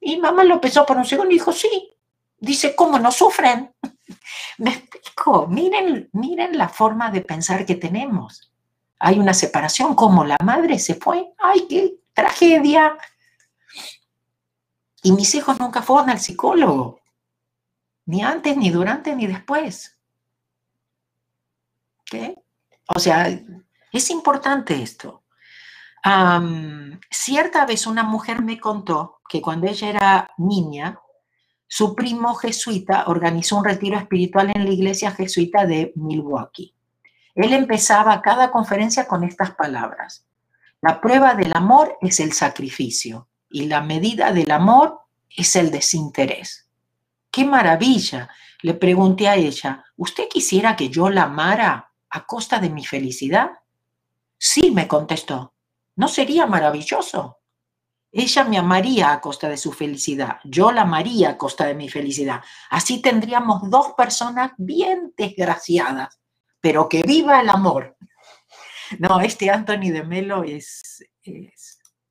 Y 0.00 0.18
mamá 0.18 0.44
lo 0.44 0.60
pensó 0.60 0.84
por 0.84 0.96
un 0.96 1.04
segundo 1.04 1.30
y 1.30 1.34
dijo, 1.34 1.52
sí. 1.52 1.90
Dice, 2.38 2.74
¿cómo 2.74 2.98
no 2.98 3.12
sufren? 3.12 3.72
Me 4.58 4.70
explico, 4.70 5.46
miren, 5.46 6.10
miren 6.12 6.58
la 6.58 6.68
forma 6.68 7.10
de 7.10 7.20
pensar 7.20 7.64
que 7.64 7.76
tenemos. 7.76 8.52
Hay 8.98 9.18
una 9.18 9.32
separación, 9.32 9.94
como 9.94 10.24
la 10.24 10.36
madre 10.42 10.78
se 10.78 10.94
fue. 10.96 11.32
¡Ay, 11.38 11.66
qué 11.68 11.94
tragedia! 12.12 12.96
Y 15.02 15.12
mis 15.12 15.34
hijos 15.34 15.58
nunca 15.58 15.82
fueron 15.82 16.10
al 16.10 16.20
psicólogo, 16.20 17.00
ni 18.12 18.22
antes, 18.22 18.58
ni 18.58 18.68
durante, 18.68 19.16
ni 19.16 19.26
después. 19.26 19.98
O 22.94 22.98
sea, 22.98 23.26
es 23.90 24.10
importante 24.10 24.82
esto. 24.82 25.24
cierta 27.10 27.64
vez 27.64 27.86
una 27.86 28.02
mujer 28.02 28.42
me 28.42 28.60
contó 28.60 29.22
que 29.26 29.40
cuando 29.40 29.66
ella 29.66 29.88
era 29.88 30.30
niña, 30.36 30.98
su 31.66 31.94
primo 31.94 32.34
jesuita 32.34 33.04
organizó 33.06 33.56
un 33.56 33.64
retiro 33.64 33.96
espiritual 33.96 34.52
en 34.54 34.66
la 34.66 34.72
iglesia 34.72 35.12
jesuita 35.12 35.64
de 35.64 35.94
Milwaukee. 35.96 36.74
Él 37.34 37.54
empezaba 37.54 38.20
cada 38.20 38.50
conferencia 38.50 39.06
con 39.06 39.24
estas 39.24 39.52
palabras. 39.54 40.26
La 40.82 41.00
prueba 41.00 41.32
del 41.32 41.56
amor 41.56 41.96
es 42.02 42.20
el 42.20 42.34
sacrificio 42.34 43.28
y 43.48 43.68
la 43.68 43.80
medida 43.80 44.34
del 44.34 44.50
amor 44.50 45.00
es 45.34 45.56
el 45.56 45.70
desinterés. 45.70 46.68
¡Qué 47.32 47.44
maravilla! 47.44 48.28
Le 48.60 48.74
pregunté 48.74 49.26
a 49.26 49.34
ella, 49.34 49.84
¿usted 49.96 50.28
quisiera 50.28 50.76
que 50.76 50.88
yo 50.88 51.10
la 51.10 51.24
amara 51.24 51.92
a 52.10 52.26
costa 52.26 52.60
de 52.60 52.70
mi 52.70 52.84
felicidad? 52.84 53.50
Sí, 54.38 54.70
me 54.70 54.86
contestó. 54.86 55.54
¿No 55.96 56.06
sería 56.06 56.46
maravilloso? 56.46 57.38
Ella 58.12 58.44
me 58.44 58.58
amaría 58.58 59.10
a 59.10 59.20
costa 59.22 59.48
de 59.48 59.56
su 59.56 59.72
felicidad, 59.72 60.38
yo 60.44 60.70
la 60.70 60.82
amaría 60.82 61.30
a 61.30 61.38
costa 61.38 61.64
de 61.64 61.74
mi 61.74 61.88
felicidad. 61.88 62.42
Así 62.68 63.00
tendríamos 63.00 63.70
dos 63.70 63.94
personas 63.96 64.52
bien 64.58 65.14
desgraciadas, 65.16 66.20
pero 66.60 66.90
que 66.90 67.02
viva 67.02 67.40
el 67.40 67.48
amor. 67.48 67.96
No, 68.98 69.20
este 69.22 69.50
Anthony 69.50 69.90
de 69.90 70.04
Melo 70.04 70.44
es, 70.44 71.02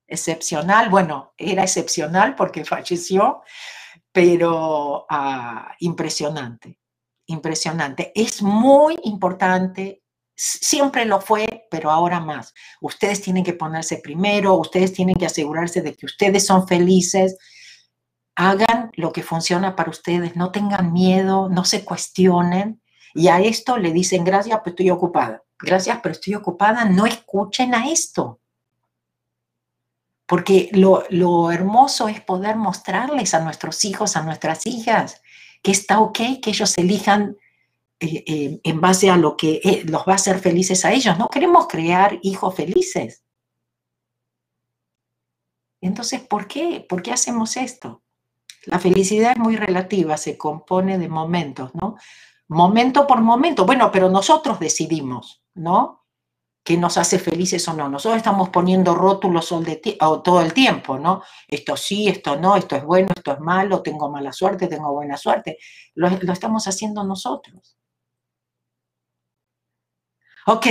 excepcional. 0.07 0.89
Bueno, 0.89 1.33
era 1.37 1.61
excepcional 1.61 2.35
porque 2.35 2.65
falleció, 2.65 3.43
pero 4.11 5.05
ah, 5.09 5.75
impresionante 5.79 6.81
impresionante. 7.31 8.11
Es 8.15 8.41
muy 8.41 8.97
importante, 9.03 10.03
siempre 10.35 11.05
lo 11.05 11.21
fue, 11.21 11.67
pero 11.71 11.89
ahora 11.89 12.19
más. 12.19 12.53
Ustedes 12.81 13.21
tienen 13.21 13.43
que 13.43 13.53
ponerse 13.53 13.97
primero, 13.97 14.55
ustedes 14.55 14.93
tienen 14.93 15.15
que 15.15 15.25
asegurarse 15.25 15.81
de 15.81 15.95
que 15.95 16.05
ustedes 16.05 16.45
son 16.45 16.67
felices. 16.67 17.37
Hagan 18.35 18.91
lo 18.95 19.11
que 19.11 19.23
funciona 19.23 19.75
para 19.75 19.89
ustedes, 19.89 20.35
no 20.35 20.51
tengan 20.51 20.93
miedo, 20.93 21.49
no 21.49 21.65
se 21.65 21.83
cuestionen. 21.83 22.81
Y 23.13 23.27
a 23.27 23.41
esto 23.41 23.77
le 23.77 23.91
dicen, 23.91 24.23
gracias, 24.23 24.59
pero 24.63 24.71
estoy 24.71 24.89
ocupada. 24.89 25.43
Gracias, 25.59 25.99
pero 26.01 26.13
estoy 26.13 26.35
ocupada. 26.35 26.85
No 26.85 27.05
escuchen 27.05 27.75
a 27.75 27.89
esto. 27.89 28.40
Porque 30.31 30.69
lo, 30.71 31.51
hermoso 31.51 32.07
es 32.07 32.21
poder 32.21 32.55
mostrarles 32.55 33.33
a 33.33 33.41
nuestros 33.41 33.83
hijos, 33.83 34.15
a 34.15 34.23
nuestras 34.23 34.65
hijas, 34.65 35.21
que 35.61 35.71
está 35.71 35.99
ok 35.99 36.19
que 36.41 36.51
ellos 36.51 36.77
elijan 36.77 37.35
eh, 37.99 38.23
eh, 38.25 38.61
en 38.63 38.79
base 38.79 39.09
a 39.09 39.17
lo 39.17 39.35
que 39.35 39.59
eh, 39.61 39.83
los 39.85 40.03
va 40.07 40.13
a 40.13 40.15
hacer 40.15 40.39
felices 40.39 40.85
a 40.85 40.93
ellos. 40.93 41.19
No 41.19 41.27
queremos 41.27 41.67
crear 41.67 42.17
hijos 42.21 42.55
felices. 42.55 43.25
Entonces, 45.81 46.21
¿por 46.21 46.47
qué? 46.47 46.85
¿Por 46.87 47.03
qué 47.03 47.11
hacemos 47.11 47.57
esto? 47.57 48.01
La 48.67 48.79
felicidad 48.79 49.33
es 49.33 49.37
muy 49.37 49.57
relativa, 49.57 50.15
se 50.15 50.37
compone 50.37 50.97
de 50.97 51.09
momentos, 51.09 51.75
¿no? 51.75 51.97
Momento 52.47 53.05
por 53.05 53.19
momento. 53.19 53.65
Bueno, 53.65 53.91
pero 53.91 54.09
nosotros 54.09 54.61
decidimos, 54.61 55.43
¿no? 55.55 56.00
Qué 56.63 56.77
nos 56.77 56.97
hace 56.97 57.17
felices 57.19 57.67
o 57.67 57.73
no. 57.73 57.89
Nosotros 57.89 58.17
estamos 58.17 58.49
poniendo 58.49 58.93
rótulos 58.93 59.49
todo 60.23 60.41
el 60.41 60.53
tiempo, 60.53 60.97
¿no? 60.99 61.23
Esto 61.47 61.75
sí, 61.75 62.07
esto 62.07 62.35
no, 62.35 62.55
esto 62.55 62.75
es 62.75 62.83
bueno, 62.83 63.09
esto 63.15 63.33
es 63.33 63.39
malo, 63.39 63.81
tengo 63.81 64.09
mala 64.09 64.31
suerte, 64.31 64.67
tengo 64.67 64.93
buena 64.93 65.17
suerte. 65.17 65.57
Lo, 65.95 66.07
estamos 66.07 66.67
haciendo 66.67 67.03
nosotros. 67.03 67.77
Ok. 70.45 70.67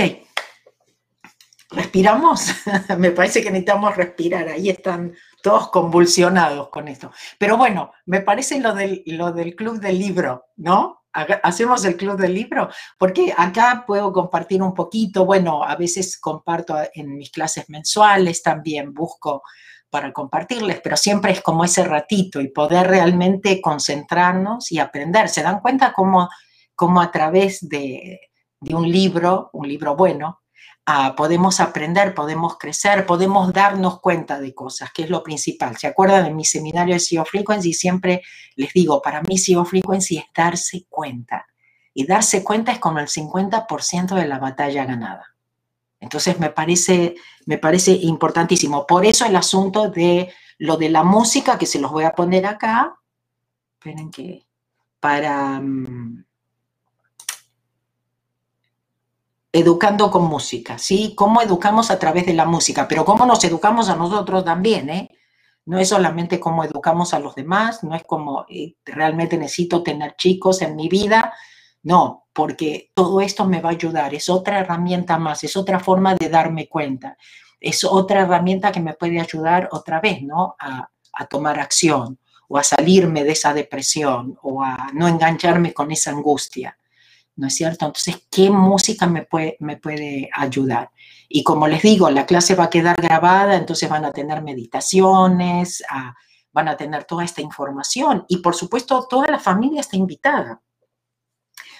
¿Respiramos? 1.71 2.51
me 2.97 3.11
parece 3.11 3.41
que 3.41 3.49
necesitamos 3.49 3.95
respirar. 3.95 4.47
Ahí 4.47 4.69
están 4.69 5.13
todos 5.41 5.69
convulsionados 5.69 6.69
con 6.69 6.87
esto. 6.87 7.11
Pero 7.37 7.57
bueno, 7.57 7.91
me 8.05 8.21
parece 8.21 8.59
lo 8.59 8.73
del 8.73 9.55
club 9.55 9.79
del 9.79 9.99
libro, 9.99 10.45
¿no? 10.57 11.00
Hacemos 11.13 11.83
el 11.85 11.97
club 11.97 12.17
del 12.17 12.33
libro, 12.33 12.69
porque 12.97 13.33
acá 13.35 13.83
puedo 13.85 14.11
compartir 14.13 14.61
un 14.61 14.73
poquito, 14.73 15.25
bueno, 15.25 15.63
a 15.63 15.75
veces 15.75 16.17
comparto 16.19 16.75
en 16.93 17.17
mis 17.17 17.31
clases 17.31 17.69
mensuales, 17.69 18.41
también 18.41 18.93
busco 18.93 19.43
para 19.89 20.13
compartirles, 20.13 20.79
pero 20.81 20.95
siempre 20.95 21.33
es 21.33 21.41
como 21.41 21.65
ese 21.65 21.83
ratito 21.83 22.39
y 22.39 22.47
poder 22.47 22.87
realmente 22.87 23.61
concentrarnos 23.61 24.71
y 24.71 24.79
aprender. 24.79 25.27
¿Se 25.27 25.43
dan 25.43 25.59
cuenta 25.59 25.91
cómo, 25.93 26.29
cómo 26.75 27.01
a 27.01 27.11
través 27.11 27.67
de, 27.67 28.19
de 28.61 28.75
un 28.75 28.89
libro, 28.89 29.49
un 29.53 29.67
libro 29.67 29.95
bueno, 29.95 30.41
Ah, 30.85 31.13
podemos 31.15 31.59
aprender, 31.59 32.15
podemos 32.15 32.57
crecer, 32.57 33.05
podemos 33.05 33.53
darnos 33.53 33.99
cuenta 33.99 34.39
de 34.39 34.53
cosas, 34.53 34.91
que 34.91 35.03
es 35.03 35.09
lo 35.09 35.21
principal. 35.21 35.77
¿Se 35.77 35.87
acuerdan 35.87 36.23
de 36.23 36.33
mi 36.33 36.43
seminario 36.43 36.95
de 36.95 36.99
CEO 36.99 37.23
Frequency? 37.23 37.73
Siempre 37.73 38.23
les 38.55 38.73
digo, 38.73 39.01
para 39.01 39.21
mí 39.21 39.37
CEO 39.37 39.63
Frequency 39.63 40.17
es 40.17 40.25
darse 40.35 40.85
cuenta. 40.89 41.45
Y 41.93 42.05
darse 42.05 42.43
cuenta 42.43 42.71
es 42.71 42.79
como 42.79 42.99
el 42.99 43.07
50% 43.07 44.15
de 44.15 44.27
la 44.27 44.39
batalla 44.39 44.85
ganada. 44.85 45.35
Entonces 45.99 46.39
me 46.39 46.49
parece, 46.49 47.15
me 47.45 47.59
parece 47.59 47.91
importantísimo. 47.91 48.87
Por 48.87 49.05
eso 49.05 49.25
el 49.25 49.35
asunto 49.35 49.89
de 49.89 50.33
lo 50.57 50.77
de 50.77 50.89
la 50.89 51.03
música, 51.03 51.59
que 51.59 51.67
se 51.67 51.79
los 51.79 51.91
voy 51.91 52.05
a 52.05 52.13
poner 52.13 52.45
acá. 52.47 52.95
Esperen 53.73 54.09
que 54.09 54.47
para... 54.99 55.59
Mm, 55.59 56.25
educando 59.51 60.09
con 60.09 60.25
música, 60.25 60.77
¿sí? 60.77 61.13
Cómo 61.15 61.41
educamos 61.41 61.91
a 61.91 61.99
través 61.99 62.25
de 62.25 62.33
la 62.33 62.45
música, 62.45 62.87
pero 62.87 63.03
cómo 63.03 63.25
nos 63.25 63.43
educamos 63.43 63.89
a 63.89 63.95
nosotros 63.95 64.45
también, 64.45 64.89
¿eh? 64.89 65.09
No 65.65 65.77
es 65.77 65.89
solamente 65.89 66.39
cómo 66.39 66.63
educamos 66.63 67.13
a 67.13 67.19
los 67.19 67.35
demás, 67.35 67.83
no 67.83 67.93
es 67.95 68.03
como 68.03 68.45
eh, 68.49 68.75
realmente 68.85 69.37
necesito 69.37 69.83
tener 69.83 70.15
chicos 70.15 70.61
en 70.61 70.75
mi 70.75 70.87
vida, 70.89 71.33
no, 71.83 72.27
porque 72.33 72.91
todo 72.93 73.21
esto 73.21 73.45
me 73.45 73.61
va 73.61 73.69
a 73.69 73.73
ayudar, 73.73 74.13
es 74.15 74.29
otra 74.29 74.59
herramienta 74.59 75.17
más, 75.17 75.43
es 75.43 75.55
otra 75.57 75.79
forma 75.79 76.15
de 76.15 76.29
darme 76.29 76.67
cuenta, 76.67 77.17
es 77.59 77.83
otra 77.83 78.21
herramienta 78.21 78.71
que 78.71 78.79
me 78.79 78.93
puede 78.93 79.19
ayudar 79.19 79.69
otra 79.71 79.99
vez, 79.99 80.21
¿no? 80.23 80.55
A, 80.59 80.89
a 81.13 81.25
tomar 81.27 81.59
acción 81.59 82.17
o 82.47 82.57
a 82.57 82.63
salirme 82.63 83.23
de 83.23 83.33
esa 83.33 83.53
depresión 83.53 84.37
o 84.41 84.63
a 84.63 84.89
no 84.93 85.07
engancharme 85.07 85.73
con 85.73 85.91
esa 85.91 86.11
angustia. 86.11 86.77
¿No 87.41 87.47
es 87.47 87.55
cierto? 87.55 87.87
Entonces, 87.87 88.27
¿qué 88.29 88.51
música 88.51 89.07
me 89.07 89.23
puede, 89.23 89.57
me 89.61 89.77
puede 89.77 90.29
ayudar? 90.31 90.91
Y 91.27 91.43
como 91.43 91.67
les 91.67 91.81
digo, 91.81 92.07
la 92.11 92.27
clase 92.27 92.53
va 92.53 92.65
a 92.65 92.69
quedar 92.69 93.01
grabada, 93.01 93.55
entonces 93.55 93.89
van 93.89 94.05
a 94.05 94.11
tener 94.11 94.43
meditaciones, 94.43 95.83
ah, 95.89 96.13
van 96.53 96.67
a 96.67 96.77
tener 96.77 97.05
toda 97.05 97.23
esta 97.23 97.41
información 97.41 98.25
y 98.27 98.37
por 98.37 98.53
supuesto 98.53 99.07
toda 99.09 99.27
la 99.27 99.39
familia 99.39 99.81
está 99.81 99.97
invitada. 99.97 100.61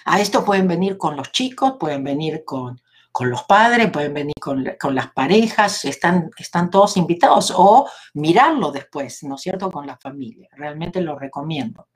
A 0.04 0.20
esto 0.20 0.44
pueden 0.44 0.66
venir 0.66 0.98
con 0.98 1.16
los 1.16 1.30
chicos, 1.30 1.74
pueden 1.78 2.02
venir 2.02 2.42
con, 2.44 2.80
con 3.12 3.30
los 3.30 3.44
padres, 3.44 3.88
pueden 3.92 4.14
venir 4.14 4.34
con, 4.40 4.66
con, 4.80 4.96
las 4.96 5.12
parejas, 5.12 5.84
están, 5.84 6.28
están 6.36 6.70
todos 6.70 6.96
invitados 6.96 7.54
o 7.56 7.88
mirarlo 8.14 8.72
después, 8.72 9.22
¿no 9.22 9.36
es 9.36 9.42
cierto?, 9.42 9.70
con 9.70 9.86
la 9.86 9.96
familia. 9.96 10.48
Realmente 10.56 11.00
lo 11.00 11.16
recomiendo. 11.16 11.86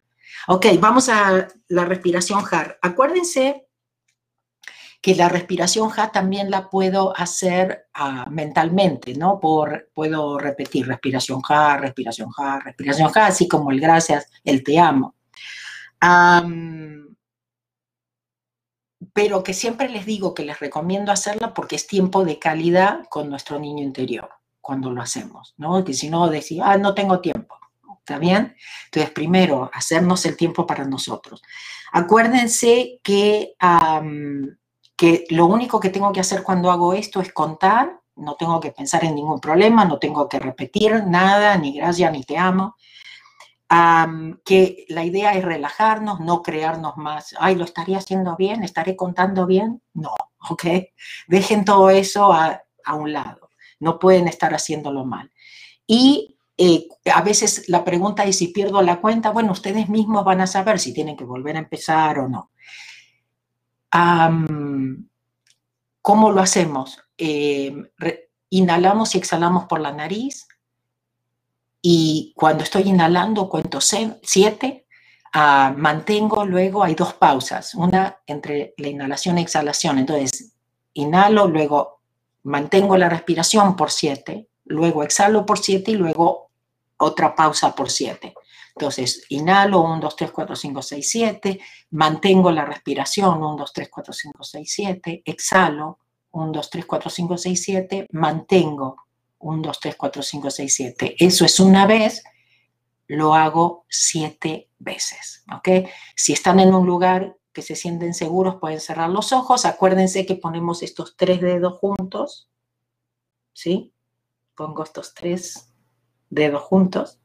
Ok, 0.48 0.66
vamos 0.80 1.08
a 1.08 1.48
la 1.68 1.84
respiración 1.84 2.42
HAR. 2.50 2.78
Acuérdense 2.82 3.66
que 5.06 5.14
la 5.14 5.28
respiración 5.28 5.88
ja 5.88 6.10
también 6.10 6.50
la 6.50 6.68
puedo 6.68 7.16
hacer 7.16 7.86
ah, 7.94 8.26
mentalmente, 8.28 9.14
¿no? 9.14 9.38
Puedo 9.38 10.36
repetir 10.36 10.86
respiración 10.88 11.40
ja, 11.42 11.76
respiración 11.76 12.30
ja, 12.30 12.58
respiración 12.58 13.10
ja, 13.10 13.26
así 13.26 13.46
como 13.46 13.70
el 13.70 13.80
gracias, 13.80 14.26
el 14.42 14.64
te 14.64 14.80
amo. 14.80 15.14
pero 19.12 19.42
que 19.42 19.54
siempre 19.54 19.88
les 19.88 20.04
digo 20.06 20.34
que 20.34 20.44
les 20.44 20.58
recomiendo 20.58 21.12
hacerla 21.12 21.54
porque 21.54 21.76
es 21.76 21.86
tiempo 21.86 22.24
de 22.24 22.38
calidad 22.40 23.04
con 23.08 23.30
nuestro 23.30 23.58
niño 23.60 23.84
interior 23.84 24.28
cuando 24.60 24.90
lo 24.90 25.00
hacemos, 25.00 25.54
¿no? 25.56 25.84
Que 25.84 25.94
si 25.94 26.10
no 26.10 26.28
decir, 26.28 26.62
ah, 26.64 26.76
no 26.78 26.94
tengo 26.94 27.20
tiempo, 27.20 27.56
¿está 28.06 28.18
bien? 28.18 28.54
Entonces, 28.86 29.10
primero, 29.10 29.68
hacernos 29.74 30.24
el 30.26 30.36
tiempo 30.36 30.66
para 30.66 30.84
nosotros. 30.84 31.42
Acuérdense 31.92 33.00
que 33.02 33.54
que 34.96 35.26
lo 35.30 35.46
único 35.46 35.78
que 35.78 35.90
tengo 35.90 36.10
que 36.12 36.20
hacer 36.20 36.42
cuando 36.42 36.70
hago 36.70 36.94
esto 36.94 37.20
es 37.20 37.32
contar, 37.32 38.00
no 38.16 38.34
tengo 38.34 38.58
que 38.60 38.72
pensar 38.72 39.04
en 39.04 39.14
ningún 39.14 39.40
problema, 39.40 39.84
no 39.84 39.98
tengo 39.98 40.28
que 40.28 40.38
repetir 40.38 41.04
nada, 41.06 41.56
ni 41.58 41.76
gracias, 41.76 42.10
ni 42.12 42.24
te 42.24 42.38
amo. 42.38 42.76
que 44.44 44.86
la 44.88 45.04
idea 45.04 45.32
es 45.34 45.44
relajarnos, 45.44 46.20
no 46.20 46.42
crearnos 46.42 46.96
más, 46.96 47.34
ay, 47.38 47.56
lo 47.56 47.64
estaría 47.64 47.98
haciendo 47.98 48.36
bien, 48.36 48.64
estaré 48.64 48.96
contando 48.96 49.46
bien. 49.46 49.82
No, 49.92 50.14
¿ok? 50.48 50.64
Dejen 51.28 51.64
todo 51.64 51.90
eso 51.90 52.32
a, 52.32 52.62
un 52.94 53.12
lado, 53.12 53.50
no 53.80 53.98
pueden 53.98 54.28
estar 54.28 54.54
haciéndolo 54.54 55.04
mal. 55.04 55.30
Y 55.86 56.35
eh, 56.58 56.88
a 57.12 57.22
veces 57.22 57.68
la 57.68 57.84
pregunta 57.84 58.24
es 58.24 58.38
si 58.38 58.48
pierdo 58.48 58.80
la 58.82 59.00
cuenta, 59.00 59.30
bueno, 59.30 59.52
ustedes 59.52 59.88
mismos 59.88 60.24
van 60.24 60.40
a 60.40 60.46
saber 60.46 60.78
si 60.78 60.94
tienen 60.94 61.16
que 61.16 61.24
volver 61.24 61.56
a 61.56 61.60
empezar 61.60 62.18
o 62.18 62.28
no. 62.28 62.50
¿Cómo 66.02 66.30
lo 66.30 66.40
hacemos? 66.40 67.00
Eh, 67.18 67.74
inhalamos 68.50 69.14
y 69.14 69.18
exhalamos 69.18 69.64
por 69.64 69.80
la 69.80 69.92
nariz. 69.92 70.46
Y 71.82 72.32
cuando 72.36 72.64
estoy 72.64 72.82
inhalando 72.82 73.48
cuento 73.48 73.80
siete, 73.80 74.86
ah, 75.32 75.74
mantengo 75.76 76.44
luego, 76.44 76.82
hay 76.82 76.94
dos 76.94 77.14
pausas, 77.14 77.74
una 77.74 78.18
entre 78.26 78.74
la 78.78 78.88
inhalación 78.88 79.38
y 79.38 79.42
exhalación, 79.42 79.98
entonces 79.98 80.52
inhalo, 80.94 81.46
luego 81.46 82.00
mantengo 82.42 82.96
la 82.96 83.08
respiración 83.08 83.76
por 83.76 83.90
siete, 83.90 84.48
luego 84.64 85.02
exhalo 85.02 85.44
por 85.46 85.58
siete 85.58 85.92
y 85.92 85.96
luego 85.96 86.45
otra 86.98 87.34
pausa 87.34 87.74
por 87.74 87.90
siete. 87.90 88.34
Entonces, 88.76 89.24
inhalo, 89.30 89.80
1, 89.80 90.00
2, 90.00 90.16
3, 90.16 90.30
4, 90.32 90.56
5, 90.56 90.82
6, 90.82 91.10
7, 91.10 91.60
mantengo 91.92 92.50
la 92.50 92.66
respiración, 92.66 93.38
1, 93.38 93.56
2, 93.56 93.72
3, 93.72 93.88
4, 93.90 94.12
5, 94.12 94.44
6, 94.44 94.72
7, 94.74 95.22
exhalo, 95.24 95.98
1, 96.32 96.52
2, 96.52 96.70
3, 96.70 96.84
4, 96.84 97.10
5, 97.10 97.38
6, 97.38 97.62
7, 97.62 98.06
mantengo, 98.12 98.96
1, 99.38 99.62
2, 99.62 99.80
3, 99.80 99.96
4, 99.96 100.22
5, 100.22 100.50
6, 100.50 100.74
7. 100.74 101.16
Eso 101.18 101.44
es 101.46 101.58
una 101.58 101.86
vez, 101.86 102.22
lo 103.06 103.34
hago 103.34 103.86
siete 103.88 104.68
veces, 104.78 105.44
¿ok? 105.54 105.88
Si 106.14 106.32
están 106.32 106.60
en 106.60 106.74
un 106.74 106.86
lugar 106.86 107.36
que 107.52 107.62
se 107.62 107.76
sienten 107.76 108.12
seguros, 108.12 108.56
pueden 108.60 108.80
cerrar 108.80 109.08
los 109.08 109.32
ojos. 109.32 109.64
Acuérdense 109.64 110.26
que 110.26 110.34
ponemos 110.34 110.82
estos 110.82 111.16
tres 111.16 111.40
dedos 111.40 111.78
juntos, 111.78 112.50
¿sí? 113.54 113.94
Pongo 114.54 114.82
estos 114.82 115.14
tres 115.14 115.72
dedos 116.30 116.62
juntos 116.62 117.20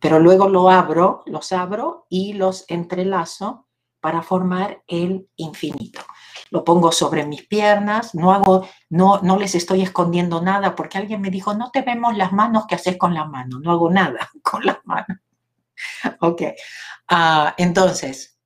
pero 0.00 0.18
luego 0.18 0.48
lo 0.48 0.70
abro, 0.70 1.22
los 1.26 1.52
abro 1.52 2.06
y 2.08 2.34
los 2.34 2.64
entrelazo 2.68 3.66
para 4.00 4.22
formar 4.22 4.82
el 4.86 5.28
infinito. 5.36 6.00
Lo 6.50 6.64
pongo 6.64 6.92
sobre 6.92 7.26
mis 7.26 7.46
piernas, 7.46 8.14
no 8.14 8.32
hago, 8.32 8.66
no, 8.90 9.20
no 9.22 9.36
les 9.36 9.54
estoy 9.54 9.82
escondiendo 9.82 10.40
nada 10.40 10.76
porque 10.76 10.98
alguien 10.98 11.20
me 11.20 11.30
dijo, 11.30 11.52
no 11.54 11.70
te 11.70 11.82
vemos 11.82 12.16
las 12.16 12.32
manos, 12.32 12.64
¿qué 12.68 12.76
haces 12.76 12.96
con 12.96 13.12
las 13.12 13.28
manos? 13.28 13.60
No 13.60 13.72
hago 13.72 13.90
nada 13.90 14.30
con 14.42 14.64
las 14.64 14.78
manos. 14.84 15.18
ok, 16.20 16.42
uh, 17.10 17.50
entonces, 17.56 18.37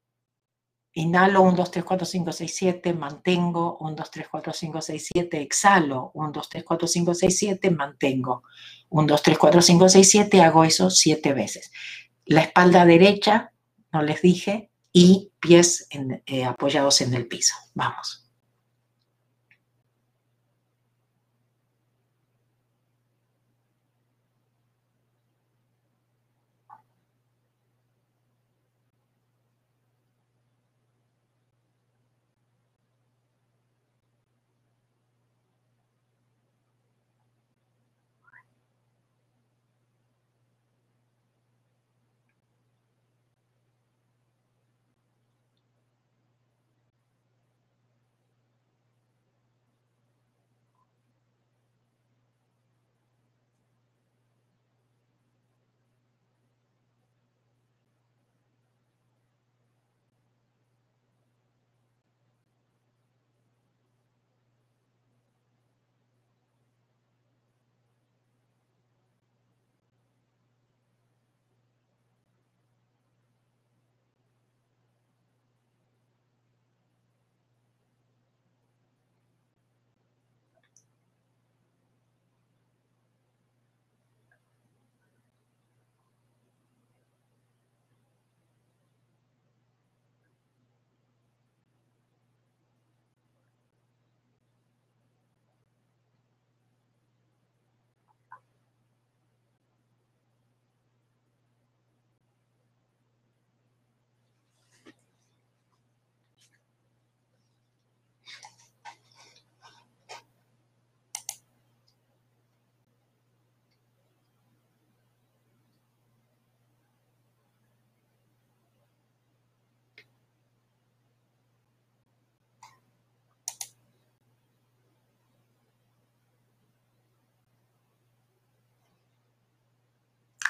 Inhalo 0.94 1.42
1, 1.42 1.57
2, 1.57 1.70
3, 1.70 1.85
4, 1.85 2.07
5, 2.07 2.33
6, 2.33 2.55
7, 2.55 2.92
mantengo 2.92 3.78
1, 3.81 3.96
2, 3.96 4.11
3, 4.11 4.28
4, 4.28 4.52
5, 4.52 4.83
6, 4.83 5.11
7, 5.14 5.40
exhalo 5.40 6.11
1, 6.14 6.33
2, 6.33 6.48
3, 6.48 6.64
4, 6.64 6.87
5, 6.87 7.14
6, 7.14 7.38
7, 7.38 7.70
mantengo 7.70 8.42
1, 8.90 9.07
2, 9.07 9.22
3, 9.22 9.38
4, 9.38 9.62
5, 9.62 9.88
6, 9.88 10.11
7, 10.11 10.42
hago 10.42 10.64
eso 10.64 10.90
7 10.90 11.33
veces. 11.33 11.72
La 12.26 12.42
espalda 12.42 12.85
derecha, 12.85 13.52
no 13.90 14.02
les 14.02 14.20
dije, 14.20 14.70
y 14.92 15.33
pies 15.40 15.87
en, 15.90 16.22
eh, 16.26 16.44
apoyados 16.44 17.00
en 17.00 17.14
el 17.14 17.26
piso. 17.26 17.55
Vamos. 17.74 18.21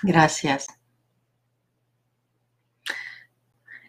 Gracias. 0.02 0.66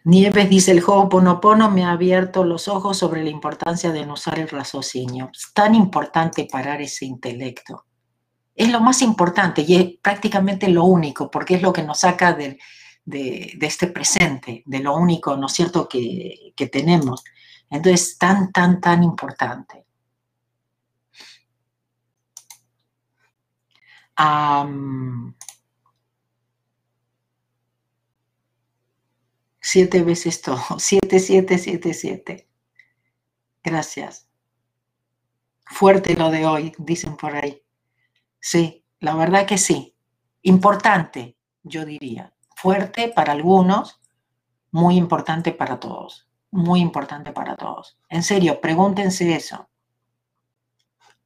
Nieves 0.04 0.50
dice, 0.50 0.72
el 0.72 0.84
Ho'oponopono 0.86 1.70
me 1.70 1.84
ha 1.84 1.92
abierto 1.92 2.44
los 2.44 2.68
ojos 2.68 2.98
sobre 2.98 3.24
la 3.24 3.30
importancia 3.30 3.90
de 3.90 4.04
no 4.04 4.12
usar 4.12 4.38
el 4.38 4.50
raciocinio. 4.50 5.30
Es 5.32 5.52
tan 5.54 5.74
importante 5.74 6.46
parar 6.50 6.82
ese 6.82 7.06
intelecto. 7.06 7.86
Es 8.54 8.70
lo 8.70 8.80
más 8.80 9.00
importante 9.00 9.64
y 9.66 9.74
es 9.74 9.98
prácticamente 10.02 10.68
lo 10.68 10.84
único, 10.84 11.30
porque 11.30 11.54
es 11.54 11.62
lo 11.62 11.72
que 11.72 11.82
nos 11.82 12.00
saca 12.00 12.34
de, 12.34 12.58
este 13.06 13.86
presente, 13.86 14.62
de 14.66 14.78
lo 14.80 14.94
único, 14.94 15.36
¿no 15.38 15.46
es 15.46 15.52
cierto?, 15.52 15.88
que, 15.88 16.52
que 16.54 16.66
tenemos. 16.66 17.24
Entonces, 17.70 18.18
tan, 18.18 18.52
tan, 18.52 18.80
tan 18.82 19.02
importante. 19.02 19.86
Siete 29.66 30.02
veces 30.02 30.42
todo. 30.42 30.62
Siete, 30.78 31.18
siete, 31.18 31.56
siete, 31.56 31.94
siete. 31.94 32.46
Gracias. 33.62 34.28
Fuerte 35.64 36.14
lo 36.16 36.30
de 36.30 36.44
hoy, 36.44 36.74
dicen 36.76 37.16
por 37.16 37.34
ahí. 37.34 37.62
Sí, 38.38 38.84
la 39.00 39.14
verdad 39.14 39.46
que 39.46 39.56
sí. 39.56 39.96
Importante, 40.42 41.38
yo 41.62 41.86
diría. 41.86 42.34
Fuerte 42.54 43.08
para 43.08 43.32
algunos, 43.32 44.02
muy 44.70 44.98
importante 44.98 45.50
para 45.52 45.80
todos. 45.80 46.28
Muy 46.50 46.80
importante 46.80 47.32
para 47.32 47.56
todos. 47.56 47.98
En 48.10 48.22
serio, 48.22 48.60
pregúntense 48.60 49.34
eso. 49.34 49.70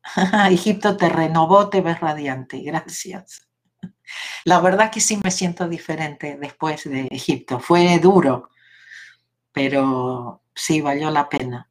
Egipto 0.48 0.96
te 0.96 1.08
renovó, 1.08 1.68
te 1.68 1.80
ves 1.80 1.98
radiante. 1.98 2.60
Gracias. 2.60 3.47
La 4.44 4.60
verdad 4.60 4.90
que 4.90 5.00
sí 5.00 5.18
me 5.22 5.30
siento 5.30 5.68
diferente 5.68 6.36
después 6.36 6.84
de 6.84 7.08
Egipto. 7.10 7.60
Fue 7.60 7.98
duro, 7.98 8.50
pero 9.52 10.42
sí 10.54 10.80
valió 10.80 11.10
la 11.10 11.28
pena. 11.28 11.68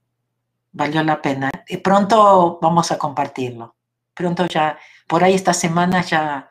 Valió 0.71 1.03
la 1.03 1.21
pena. 1.21 1.49
Y 1.67 1.77
pronto 1.77 2.59
vamos 2.61 2.91
a 2.91 2.97
compartirlo. 2.97 3.75
Pronto 4.13 4.45
ya, 4.47 4.77
por 5.07 5.23
ahí 5.23 5.33
esta 5.33 5.53
semana 5.53 6.01
ya 6.01 6.49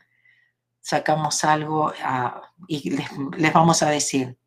sacamos 0.81 1.43
algo 1.45 1.93
ah, 2.03 2.53
y 2.69 2.91
les, 2.91 3.09
les 3.37 3.53
vamos 3.53 3.83
a 3.83 3.91
decir. 3.91 4.39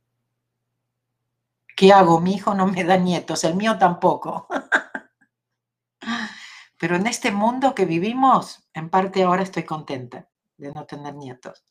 ¿Qué 1.75 1.93
hago? 1.93 2.19
Mi 2.19 2.35
hijo 2.35 2.53
no 2.53 2.67
me 2.67 2.83
da 2.83 2.97
nietos, 2.97 3.43
el 3.45 3.55
mío 3.55 3.77
tampoco. 3.77 4.47
Pero 6.77 6.95
en 6.95 7.07
este 7.07 7.31
mundo 7.31 7.73
que 7.73 7.85
vivimos, 7.85 8.69
en 8.73 8.89
parte 8.89 9.23
ahora 9.23 9.43
estoy 9.43 9.63
contenta 9.63 10.29
de 10.59 10.71
no 10.71 10.85
tener 10.85 11.15
nietos. 11.15 11.63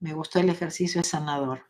Me 0.00 0.12
gustó 0.12 0.40
el 0.40 0.50
ejercicio 0.50 1.02
sanador. 1.02 1.64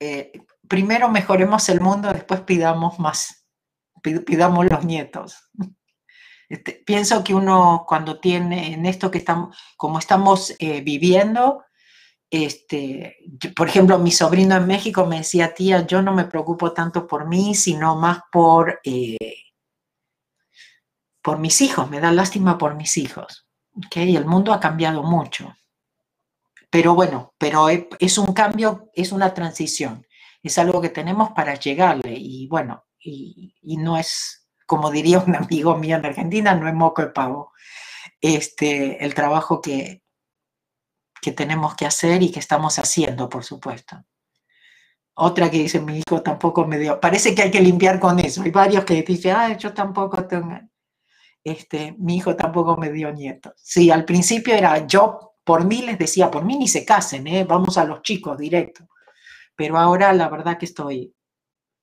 Eh, 0.00 0.32
primero 0.68 1.08
mejoremos 1.08 1.68
el 1.68 1.80
mundo, 1.80 2.12
después 2.12 2.40
pidamos 2.40 2.98
más, 2.98 3.46
pidamos 4.02 4.66
los 4.66 4.84
nietos. 4.84 5.50
Este, 6.48 6.82
pienso 6.84 7.24
que 7.24 7.34
uno 7.34 7.84
cuando 7.88 8.20
tiene 8.20 8.74
en 8.74 8.84
esto 8.84 9.10
que 9.10 9.18
estamos, 9.18 9.56
como 9.76 9.98
estamos 9.98 10.54
eh, 10.58 10.82
viviendo, 10.82 11.64
este, 12.30 13.16
por 13.56 13.68
ejemplo, 13.68 13.98
mi 13.98 14.10
sobrino 14.10 14.56
en 14.56 14.66
México 14.66 15.06
me 15.06 15.18
decía, 15.18 15.54
tía, 15.54 15.86
yo 15.86 16.02
no 16.02 16.12
me 16.12 16.24
preocupo 16.24 16.72
tanto 16.72 17.06
por 17.06 17.28
mí, 17.28 17.54
sino 17.54 17.96
más 17.96 18.18
por, 18.30 18.80
eh, 18.84 19.16
por 21.24 21.38
mis 21.38 21.62
hijos, 21.62 21.88
me 21.88 22.00
da 22.00 22.12
lástima 22.12 22.58
por 22.58 22.74
mis 22.74 22.98
hijos. 22.98 23.48
¿okay? 23.86 24.14
El 24.14 24.26
mundo 24.26 24.52
ha 24.52 24.60
cambiado 24.60 25.02
mucho. 25.02 25.56
Pero 26.70 26.94
bueno, 26.94 27.32
pero 27.38 27.66
es 27.70 28.18
un 28.18 28.34
cambio, 28.34 28.90
es 28.92 29.10
una 29.10 29.32
transición, 29.32 30.06
es 30.42 30.58
algo 30.58 30.82
que 30.82 30.90
tenemos 30.90 31.30
para 31.30 31.54
llegarle 31.54 32.14
y 32.14 32.46
bueno, 32.48 32.84
y, 32.98 33.54
no 33.78 33.96
es, 33.96 34.46
como 34.66 34.90
diría 34.90 35.18
un 35.18 35.34
amigo 35.42 35.78
mío 35.78 35.96
en 35.96 36.04
Argentina, 36.04 36.54
no 36.54 36.68
es 36.68 36.74
moco 36.74 37.00
de 37.00 37.08
pavo. 37.08 37.52
Este, 38.20 39.02
el 39.02 39.14
trabajo 39.14 39.62
que, 39.62 40.02
que 41.22 41.32
tenemos 41.32 41.74
que 41.74 41.86
hacer 41.86 42.22
y 42.22 42.30
que 42.30 42.40
estamos 42.40 42.78
haciendo, 42.78 43.30
por 43.30 43.44
supuesto. 43.44 43.96
Otra 45.14 45.50
que 45.50 45.58
dice, 45.58 45.80
mi 45.80 46.02
hijo 46.06 46.20
tampoco 46.22 46.66
me 46.66 46.78
dio, 46.78 47.00
parece 47.00 47.34
que 47.34 47.42
hay 47.42 47.50
que 47.50 47.62
limpiar 47.62 47.98
con 47.98 48.18
eso. 48.18 48.42
Hay 48.42 48.50
varios 48.50 48.84
que 48.84 49.02
dicen, 49.02 49.36
ah, 49.36 49.56
yo 49.56 49.72
tampoco 49.72 50.26
tengo, 50.26 50.58
este, 51.44 51.94
mi 51.98 52.16
hijo 52.16 52.34
tampoco 52.34 52.76
me 52.76 52.90
dio 52.90 53.12
nietos. 53.12 53.52
Sí, 53.56 53.90
al 53.90 54.06
principio 54.06 54.54
era 54.54 54.86
yo, 54.86 55.34
por 55.44 55.66
mí 55.66 55.82
les 55.82 55.98
decía, 55.98 56.30
por 56.30 56.42
mí 56.44 56.56
ni 56.56 56.66
se 56.66 56.86
casen, 56.86 57.26
¿eh? 57.26 57.44
vamos 57.44 57.76
a 57.76 57.84
los 57.84 58.02
chicos 58.02 58.38
directo. 58.38 58.88
Pero 59.54 59.78
ahora 59.78 60.12
la 60.14 60.30
verdad 60.30 60.58
que 60.58 60.64
estoy, 60.64 61.14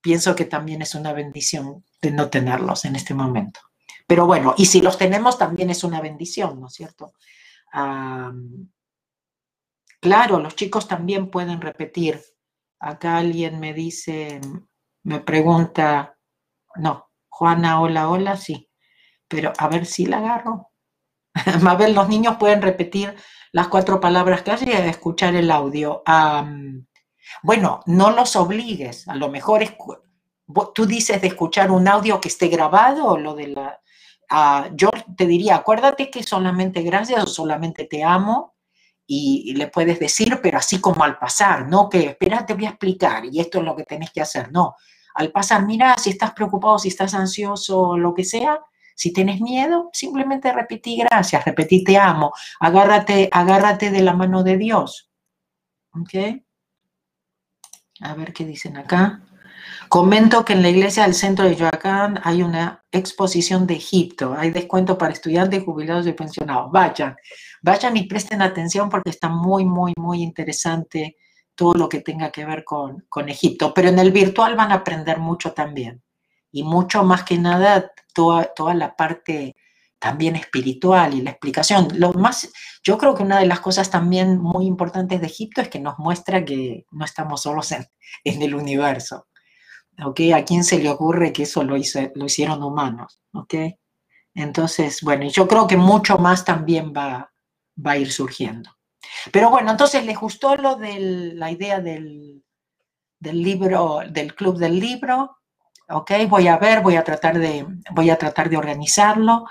pienso 0.01 0.35
que 0.35 0.45
también 0.45 0.81
es 0.81 0.95
una 0.95 1.13
bendición 1.13 1.85
de 2.01 2.11
no 2.11 2.29
tenerlos 2.29 2.85
en 2.85 2.95
este 2.95 3.13
momento. 3.13 3.59
Pero 4.07 4.25
bueno, 4.25 4.55
y 4.57 4.65
si 4.65 4.81
los 4.81 4.97
tenemos 4.97 5.37
también 5.37 5.69
es 5.69 5.83
una 5.83 6.01
bendición, 6.01 6.59
¿no 6.59 6.67
es 6.67 6.73
cierto? 6.73 7.13
claro, 10.01 10.39
los 10.39 10.55
chicos 10.57 10.87
también 10.89 11.29
pueden 11.29 11.61
repetir. 11.61 12.21
Acá 12.79 13.17
alguien 13.17 13.61
me 13.61 13.73
dice, 13.73 14.41
me 15.03 15.21
pregunta, 15.21 16.17
no, 16.75 17.11
Juana, 17.29 17.79
hola, 17.79 18.09
hola, 18.09 18.35
sí 18.35 18.70
pero 19.31 19.53
a 19.57 19.67
ver 19.69 19.85
si 19.85 20.05
la 20.05 20.17
agarro. 20.17 20.69
a 21.67 21.75
ver, 21.75 21.91
los 21.91 22.09
niños 22.09 22.35
pueden 22.37 22.61
repetir 22.61 23.15
las 23.53 23.69
cuatro 23.69 23.99
palabras 23.99 24.41
que 24.43 24.51
y 24.65 24.71
escuchar 24.71 25.35
el 25.35 25.49
audio. 25.49 26.03
bueno, 27.43 27.79
no 27.85 28.11
los 28.11 28.35
obligues, 28.35 29.07
a 29.07 29.15
lo 29.15 29.29
mejor 29.29 29.63
tú 30.75 30.85
dices 30.85 31.21
de 31.21 31.27
escuchar 31.27 31.71
un 31.71 31.87
audio 31.87 32.19
que 32.19 32.27
esté 32.27 32.47
grabado 32.47 33.17
lo 33.17 33.33
de 33.33 33.47
la... 33.47 33.79
Ah, 34.29 34.69
yo 34.73 34.89
te 35.17 35.25
diría, 35.27 35.55
acuérdate 35.55 36.09
que 36.09 36.23
solamente 36.23 36.81
gracias 36.83 37.23
o 37.23 37.27
solamente 37.27 37.85
te 37.85 38.03
amo 38.03 38.55
y, 39.05 39.53
le 39.55 39.67
puedes 39.67 39.99
decir, 39.99 40.39
pero 40.41 40.57
así 40.57 40.79
como 40.79 41.03
al 41.03 41.19
pasar, 41.19 41.67
no 41.67 41.89
que 41.89 42.05
espera, 42.05 42.45
te 42.45 42.53
voy 42.53 42.65
a 42.65 42.69
explicar 42.69 43.25
y 43.25 43.41
esto 43.41 43.59
es 43.59 43.65
lo 43.65 43.75
que 43.75 43.83
tenés 43.83 44.11
que 44.11 44.21
hacer, 44.21 44.51
no. 44.53 44.75
Al 45.15 45.31
pasar, 45.31 45.65
mira, 45.65 45.97
si 45.97 46.11
estás 46.11 46.31
preocupado, 46.31 46.79
si 46.79 46.87
estás 46.87 47.13
ansioso, 47.13 47.97
lo 47.97 48.13
que 48.13 48.23
sea, 48.23 48.61
si 49.01 49.11
tienes 49.11 49.41
miedo, 49.41 49.89
simplemente 49.93 50.53
repetí 50.53 50.95
gracias, 50.95 51.43
repetí 51.43 51.83
te 51.83 51.97
amo, 51.97 52.33
agárrate, 52.59 53.29
agárrate 53.31 53.89
de 53.89 54.03
la 54.03 54.13
mano 54.13 54.43
de 54.43 54.57
Dios. 54.57 55.09
¿Ok? 55.93 56.43
A 58.01 58.13
ver 58.13 58.31
qué 58.31 58.45
dicen 58.45 58.77
acá. 58.77 59.23
Comento 59.89 60.45
que 60.45 60.53
en 60.53 60.61
la 60.61 60.69
iglesia 60.69 61.01
del 61.01 61.15
centro 61.15 61.45
de 61.45 61.55
Yoacán 61.55 62.19
hay 62.23 62.43
una 62.43 62.85
exposición 62.91 63.65
de 63.65 63.73
Egipto. 63.73 64.35
Hay 64.37 64.51
descuento 64.51 64.99
para 64.99 65.13
estudiantes, 65.13 65.63
jubilados 65.63 66.05
y 66.05 66.13
pensionados. 66.13 66.71
Vayan, 66.71 67.15
vayan 67.63 67.97
y 67.97 68.03
presten 68.05 68.43
atención 68.43 68.87
porque 68.87 69.09
está 69.09 69.29
muy, 69.29 69.65
muy, 69.65 69.93
muy 69.97 70.21
interesante 70.21 71.17
todo 71.55 71.73
lo 71.73 71.89
que 71.89 72.01
tenga 72.01 72.29
que 72.29 72.45
ver 72.45 72.63
con, 72.63 73.03
con 73.09 73.29
Egipto. 73.29 73.73
Pero 73.73 73.89
en 73.89 73.97
el 73.97 74.11
virtual 74.11 74.55
van 74.55 74.71
a 74.71 74.75
aprender 74.75 75.17
mucho 75.17 75.53
también. 75.53 76.03
Y 76.51 76.63
mucho 76.63 77.03
más 77.03 77.23
que 77.23 77.37
nada 77.37 77.91
toda, 78.13 78.53
toda 78.53 78.73
la 78.73 78.95
parte 78.95 79.55
también 80.01 80.35
espiritual 80.35 81.13
y 81.13 81.21
la 81.21 81.29
explicación. 81.29 81.87
Lo 81.95 82.11
más, 82.13 82.51
yo 82.83 82.97
creo 82.97 83.13
que 83.13 83.21
una 83.21 83.39
de 83.39 83.45
las 83.45 83.59
cosas 83.59 83.91
también 83.91 84.39
muy 84.39 84.65
importantes 84.65 85.21
de 85.21 85.27
Egipto 85.27 85.61
es 85.61 85.69
que 85.69 85.79
nos 85.79 85.99
muestra 85.99 86.43
que 86.43 86.85
no 86.89 87.05
estamos 87.05 87.43
solos 87.43 87.71
en, 87.71 87.85
el 88.23 88.55
universo. 88.55 89.27
¿Ok? 90.03 90.21
¿A 90.33 90.43
quién 90.43 90.63
se 90.63 90.79
le 90.79 90.89
ocurre 90.89 91.31
que 91.31 91.43
eso 91.43 91.63
lo, 91.63 91.77
hizo, 91.77 91.99
lo 92.15 92.25
hicieron 92.25 92.63
humanos? 92.63 93.21
¿Ok? 93.33 93.53
Entonces, 94.33 95.01
bueno, 95.03 95.27
yo 95.27 95.47
creo 95.47 95.67
que 95.67 95.77
mucho 95.77 96.17
más 96.17 96.43
también 96.45 96.91
va, 96.91 97.31
va 97.85 97.91
a 97.91 97.97
ir 97.97 98.11
surgiendo. 98.11 98.71
Pero 99.31 99.51
bueno, 99.51 99.69
entonces 99.69 100.03
les 100.03 100.17
gustó 100.17 100.55
lo 100.55 100.77
de 100.77 101.33
la 101.35 101.51
idea 101.51 101.79
del, 101.79 102.43
del 103.19 103.43
libro, 103.43 103.99
del 104.09 104.33
club 104.33 104.57
del 104.57 104.79
libro, 104.79 105.37
¿ok? 105.91 106.11
Voy 106.29 106.47
a 106.47 106.57
ver, 106.57 106.81
voy 106.81 106.95
a 106.95 107.03
tratar 107.03 107.37
de, 107.39 107.65
voy 107.91 108.09
a 108.09 108.17
tratar 108.17 108.49
de 108.49 108.57
organizarlo. 108.57 109.45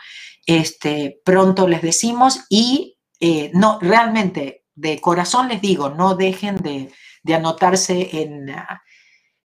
Este, 0.46 1.20
pronto 1.24 1.68
les 1.68 1.82
decimos 1.82 2.46
y 2.48 2.98
eh, 3.20 3.50
no, 3.54 3.78
realmente, 3.80 4.64
de 4.74 5.00
corazón 5.00 5.48
les 5.48 5.60
digo, 5.60 5.90
no 5.90 6.14
dejen 6.14 6.56
de, 6.56 6.90
anotarse 7.34 8.22
en, 8.22 8.48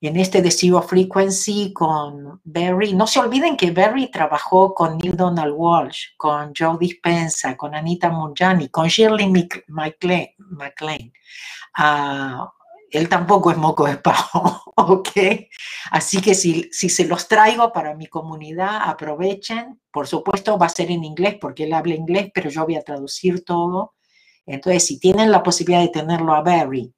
en 0.01 0.17
este 0.17 0.43
de 0.43 0.51
Zero 0.51 0.81
Frequency 0.81 1.73
con 1.73 2.41
Barry. 2.45 2.95
No 2.95 3.07
se 3.07 3.19
olviden 3.19 3.57
que 3.57 3.73
Barry 3.73 4.11
trabajó 4.11 4.73
con 4.75 4.99
Neil 4.99 5.17
Donald 5.17 5.55
Walsh, 5.57 6.15
con 6.17 6.53
Joe 6.57 6.77
Dispensa, 6.79 7.57
con 7.57 7.75
Anita 7.75 8.11
Munjani, 8.11 8.69
con 8.69 8.87
Shirley 8.87 9.33
MacLaine. 9.67 11.13
Ah, 11.77 12.49
él 12.99 13.09
tampoco 13.09 13.51
es 13.51 13.57
moco 13.57 13.87
de 13.87 13.97
pavo, 13.97 14.63
¿ok? 14.77 15.11
Así 15.91 16.21
que 16.21 16.35
si, 16.35 16.69
si 16.73 16.89
se 16.89 17.07
los 17.07 17.29
traigo 17.29 17.73
para 17.73 17.95
mi 17.95 18.07
comunidad, 18.07 18.83
aprovechen. 18.85 19.81
Por 19.91 20.07
supuesto, 20.07 20.59
va 20.59 20.67
a 20.67 20.71
ser 20.71 20.91
en 20.91 21.05
inglés 21.05 21.37
porque 21.41 21.65
él 21.65 21.73
habla 21.73 21.95
inglés, 21.95 22.31
pero 22.35 22.51
yo 22.51 22.65
voy 22.65 22.77
a 22.77 22.83
traducir 22.83 23.45
todo. 23.45 23.95
Entonces, 24.47 24.87
si 24.87 24.99
tienen 24.99 25.31
la 25.31 25.43
posibilidad 25.43 25.83
de 25.83 25.89
tenerlo 25.89 26.35
a 26.35 26.43
Barry 26.43 26.93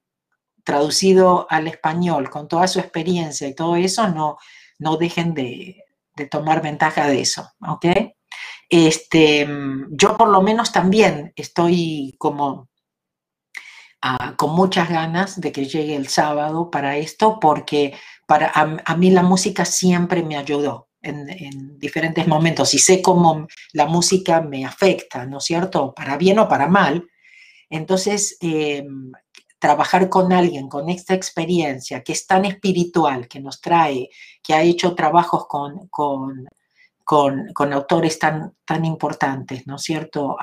traducido 0.65 1.47
al 1.49 1.69
español 1.69 2.29
con 2.29 2.49
toda 2.49 2.67
su 2.67 2.81
experiencia 2.81 3.47
y 3.47 3.55
todo 3.55 3.77
eso, 3.77 4.09
no, 4.09 4.37
no 4.79 4.97
dejen 4.97 5.33
de, 5.33 5.85
de 6.17 6.27
tomar 6.27 6.61
ventaja 6.61 7.07
de 7.07 7.21
eso, 7.21 7.49
¿ok? 7.61 7.87
Este, 8.69 9.49
yo 9.91 10.17
por 10.17 10.29
lo 10.29 10.43
menos 10.43 10.73
también 10.73 11.33
estoy 11.37 12.17
como 12.19 12.69
con 14.37 14.55
muchas 14.55 14.89
ganas 14.89 15.41
de 15.41 15.53
que 15.53 15.67
llegue 15.67 15.97
el 15.97 16.09
sábado 16.09 16.71
para 16.71 16.97
esto, 16.97 17.39
porque 17.41 17.95
para, 18.27 18.51
a, 18.55 18.97
mí 18.97 19.11
la 19.11 19.23
música 19.23 19.65
siempre 19.65 20.23
me 20.23 20.37
ayudó 20.37 20.89
en, 21.03 21.79
diferentes 21.79 22.27
momentos 22.27 22.75
y 22.75 22.79
sé 22.79 23.03
cómo 23.03 23.47
la 23.73 23.87
música 23.87 24.41
me 24.41 24.65
afecta, 24.65 25.27
¿no 25.27 25.39
es 25.39 25.45
cierto? 25.45 25.95
Para 25.95 26.17
bien 26.17 26.39
o 26.39 26.49
para 26.49 26.69
mal. 26.69 27.09
Entonces, 27.71 28.37
em, 28.41 29.13
trabajar 29.59 30.09
con 30.09 30.33
alguien 30.33 30.69
con 30.69 30.89
esta 30.89 31.15
experiencia 31.15 32.03
que 32.03 32.13
es 32.13 32.27
tan 32.27 32.45
espiritual, 32.45 33.29
que 33.29 33.41
nos 33.41 33.61
trae, 33.61 34.11
que 34.43 34.55
ha 34.55 34.63
hecho 34.63 34.95
trabajos 34.95 35.47
con 35.49 36.47
con, 37.07 37.73
autores 37.73 38.19
tan, 38.19 38.57
tan 38.65 38.85
importantes, 38.85 39.65
¿no 39.65 39.77
es 39.77 39.83
cierto? 39.83 40.37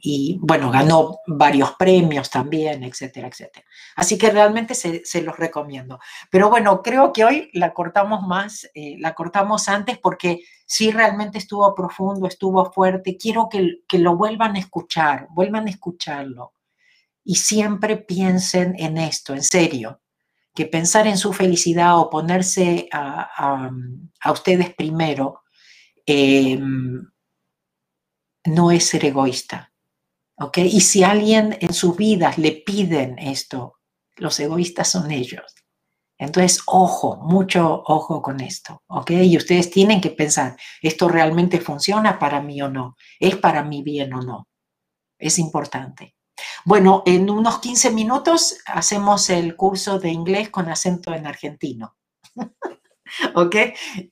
y 0.00 0.38
bueno, 0.40 0.70
ganó 0.70 1.18
varios 1.26 1.72
premios 1.72 2.30
también, 2.30 2.82
etcétera, 2.82 3.28
etcétera. 3.28 3.66
Así 3.94 4.16
que 4.16 4.30
realmente 4.30 4.74
se, 4.74 5.20
los 5.22 5.36
recomiendo. 5.36 6.00
Pero 6.30 6.48
bueno, 6.48 6.80
creo 6.80 7.12
que 7.12 7.26
hoy 7.26 7.50
la 7.52 7.74
cortamos 7.74 8.26
más, 8.26 8.70
eh, 8.74 8.96
la 8.98 9.12
cortamos 9.12 9.68
antes 9.68 9.98
porque 9.98 10.40
sí 10.64 10.90
realmente 10.90 11.36
estuvo 11.36 11.74
profundo, 11.74 12.26
estuvo 12.26 12.72
fuerte. 12.72 13.18
Quiero 13.18 13.50
que, 13.50 13.82
que 13.86 13.98
lo 13.98 14.16
vuelvan 14.16 14.56
a 14.56 14.60
escuchar, 14.60 15.26
vuelvan 15.28 15.66
a 15.66 15.70
escucharlo. 15.70 16.54
Y 17.22 17.34
siempre 17.34 17.98
piensen 17.98 18.76
en 18.78 18.96
esto, 18.96 19.34
en 19.34 19.42
serio 19.42 20.00
que 20.54 20.64
pensar 20.64 21.06
en 21.06 21.18
su 21.18 21.34
felicidad 21.34 21.98
o 21.98 22.08
ponerse 22.08 22.88
a, 22.90 23.68
a 24.22 24.32
ustedes 24.32 24.74
primero 24.74 25.42
Em, 26.06 27.04
no 28.46 28.70
es 28.70 28.84
ser 28.86 29.04
egoísta. 29.04 29.72
¿Ok? 30.38 30.58
Y 30.58 30.80
si 30.80 31.02
alguien 31.02 31.56
en 31.60 31.72
sus 31.72 31.96
vidas 31.96 32.38
le 32.38 32.52
piden 32.52 33.18
esto, 33.18 33.78
los 34.16 34.38
egoístas 34.38 34.88
son 34.90 35.10
ellos. 35.10 35.54
Entonces, 36.18 36.62
ojo, 36.66 37.16
mucho 37.16 37.82
ojo 37.86 38.22
con 38.22 38.40
esto, 38.40 38.82
¿ok? 38.86 39.10
Y 39.10 39.36
ustedes 39.36 39.70
tienen 39.70 40.00
que 40.00 40.10
pensar, 40.10 40.56
¿esto 40.80 41.08
realmente 41.08 41.60
funciona 41.60 42.18
para 42.18 42.40
mí 42.40 42.60
o 42.62 42.70
no? 42.70 42.96
¿Es 43.20 43.36
para 43.36 43.62
mi 43.62 43.82
bien 43.82 44.14
o 44.14 44.22
no? 44.22 44.48
Es 45.18 45.38
importante. 45.38 46.14
Bueno, 46.64 47.02
en 47.06 47.28
unos 47.28 47.58
15 47.58 47.90
minutos 47.90 48.58
hacemos 48.66 49.28
el 49.30 49.56
curso 49.56 49.98
de 49.98 50.10
inglés 50.10 50.48
con 50.48 50.68
acento 50.68 51.14
en 51.14 51.26
argentino. 51.26 51.96
¿Ok? 53.34 53.56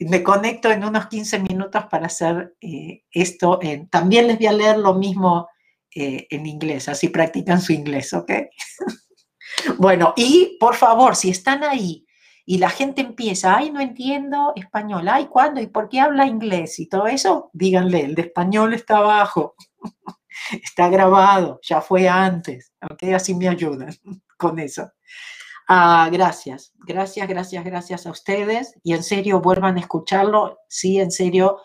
Me 0.00 0.22
conecto 0.22 0.70
en 0.70 0.84
unos 0.84 1.06
15 1.06 1.40
minutos 1.40 1.84
para 1.90 2.06
hacer 2.06 2.54
eh, 2.60 3.02
esto. 3.10 3.58
también 3.90 4.26
les 4.26 4.38
voy 4.38 4.46
a 4.46 4.52
leer 4.52 4.78
lo 4.78 4.94
mismo 4.94 5.48
eh, 5.94 6.26
en 6.30 6.46
inglés, 6.46 6.88
así 6.88 7.08
practican 7.08 7.60
su 7.60 7.72
inglés, 7.72 8.12
¿ok? 8.14 8.30
bueno, 9.78 10.12
y 10.16 10.56
por 10.58 10.74
favor, 10.74 11.14
si 11.14 11.30
están 11.30 11.62
ahí 11.62 12.04
y 12.44 12.58
la 12.58 12.68
gente 12.68 13.00
empieza, 13.00 13.56
ay, 13.56 13.70
no 13.70 13.80
entiendo 13.80 14.52
español, 14.56 15.08
ay, 15.08 15.26
¿cuándo? 15.26 15.60
¿Y 15.60 15.68
por 15.68 15.88
qué 15.88 16.00
habla 16.00 16.26
inglés? 16.26 16.80
Y 16.80 16.88
todo 16.88 17.06
eso, 17.06 17.48
díganle, 17.52 18.00
el 18.00 18.14
de 18.16 18.22
español 18.22 18.74
está 18.74 18.98
abajo, 18.98 19.54
está 20.64 20.88
grabado, 20.88 21.60
ya 21.62 21.80
fue 21.80 22.08
antes, 22.08 22.72
¿ok? 22.82 23.14
Así 23.14 23.34
me 23.34 23.48
ayudan 23.48 23.94
con 24.36 24.58
eso. 24.58 24.90
Ah, 25.66 26.08
gracias, 26.12 26.72
gracias, 26.86 27.26
gracias, 27.26 27.64
gracias 27.64 28.06
a 28.06 28.10
ustedes 28.10 28.74
y 28.82 28.92
en 28.92 29.02
serio 29.02 29.40
vuelvan 29.40 29.76
a 29.76 29.80
escucharlo. 29.80 30.58
Sí, 30.68 30.98
en 30.98 31.10
serio 31.10 31.58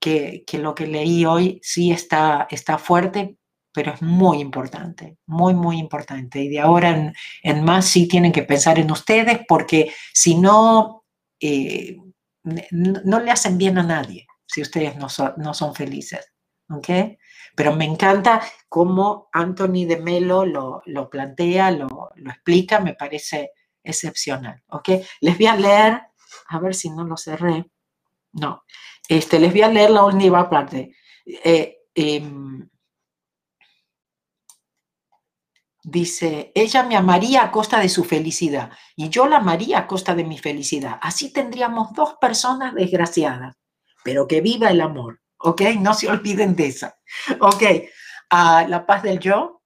que, 0.00 0.44
lo 0.54 0.74
que 0.74 0.86
leí 0.86 1.24
hoy 1.24 1.60
sí 1.62 1.92
está, 1.92 2.48
está 2.50 2.78
fuerte, 2.78 3.38
pero 3.72 3.94
es 3.94 4.02
muy 4.02 4.40
importante, 4.40 5.18
muy, 5.26 5.54
muy 5.54 5.78
importante. 5.78 6.40
Y 6.40 6.48
de 6.48 6.60
ahora 6.60 7.12
en, 7.42 7.64
más 7.64 7.86
sí 7.86 8.08
tienen 8.08 8.32
que 8.32 8.42
pensar 8.42 8.78
en 8.78 8.90
ustedes 8.90 9.40
porque 9.46 9.92
si 10.12 10.34
no, 10.34 11.04
eh, 11.40 11.96
no 12.72 13.20
le 13.20 13.30
hacen 13.30 13.56
bien 13.58 13.78
a 13.78 13.82
nadie 13.84 14.26
si 14.46 14.62
ustedes 14.62 14.96
no 14.96 15.08
son, 15.08 15.34
no 15.36 15.54
son 15.54 15.74
felices. 15.74 16.32
¿ok? 16.70 16.88
Pero 17.58 17.74
me 17.74 17.84
encanta 17.84 18.40
cómo 18.68 19.28
Anthony 19.32 19.84
de 19.84 20.00
Melo 20.00 20.46
lo, 20.46 21.10
plantea, 21.10 21.72
lo, 21.72 22.12
explica, 22.14 22.78
me 22.78 22.94
parece 22.94 23.50
excepcional, 23.82 24.62
¿ok? 24.68 24.90
Les 25.22 25.36
voy 25.36 25.46
a 25.48 25.56
leer, 25.56 26.02
a 26.50 26.58
ver 26.60 26.72
si 26.76 26.88
no 26.88 27.02
lo 27.02 27.16
cerré, 27.16 27.68
no, 28.34 28.62
este, 29.08 29.40
les 29.40 29.50
voy 29.50 29.62
a 29.62 29.68
leer 29.70 29.90
la 29.90 30.04
última 30.04 30.48
parte. 30.48 30.94
Eh, 31.26 31.78
em, 31.96 32.70
dice, 35.82 36.52
ella 36.54 36.84
me 36.84 36.94
amaría 36.94 37.42
a 37.42 37.50
costa 37.50 37.80
de 37.80 37.88
su 37.88 38.04
felicidad 38.04 38.70
y 38.94 39.08
yo 39.08 39.26
la 39.26 39.38
amaría 39.38 39.78
a 39.78 39.86
costa 39.88 40.14
de 40.14 40.22
mi 40.22 40.38
felicidad. 40.38 41.00
Así 41.02 41.32
tendríamos 41.32 41.92
dos 41.92 42.14
personas 42.20 42.72
desgraciadas, 42.72 43.56
pero 44.04 44.28
que 44.28 44.40
viva 44.40 44.70
el 44.70 44.80
amor. 44.80 45.20
¿Ok? 45.38 45.62
No 45.80 45.94
se 45.94 46.08
olviden 46.08 46.54
de 46.56 46.66
esa. 46.66 46.98
Ok, 47.40 47.62
ah, 48.30 48.64
la 48.68 48.86
paz 48.86 49.02
del 49.02 49.18
yo, 49.18 49.62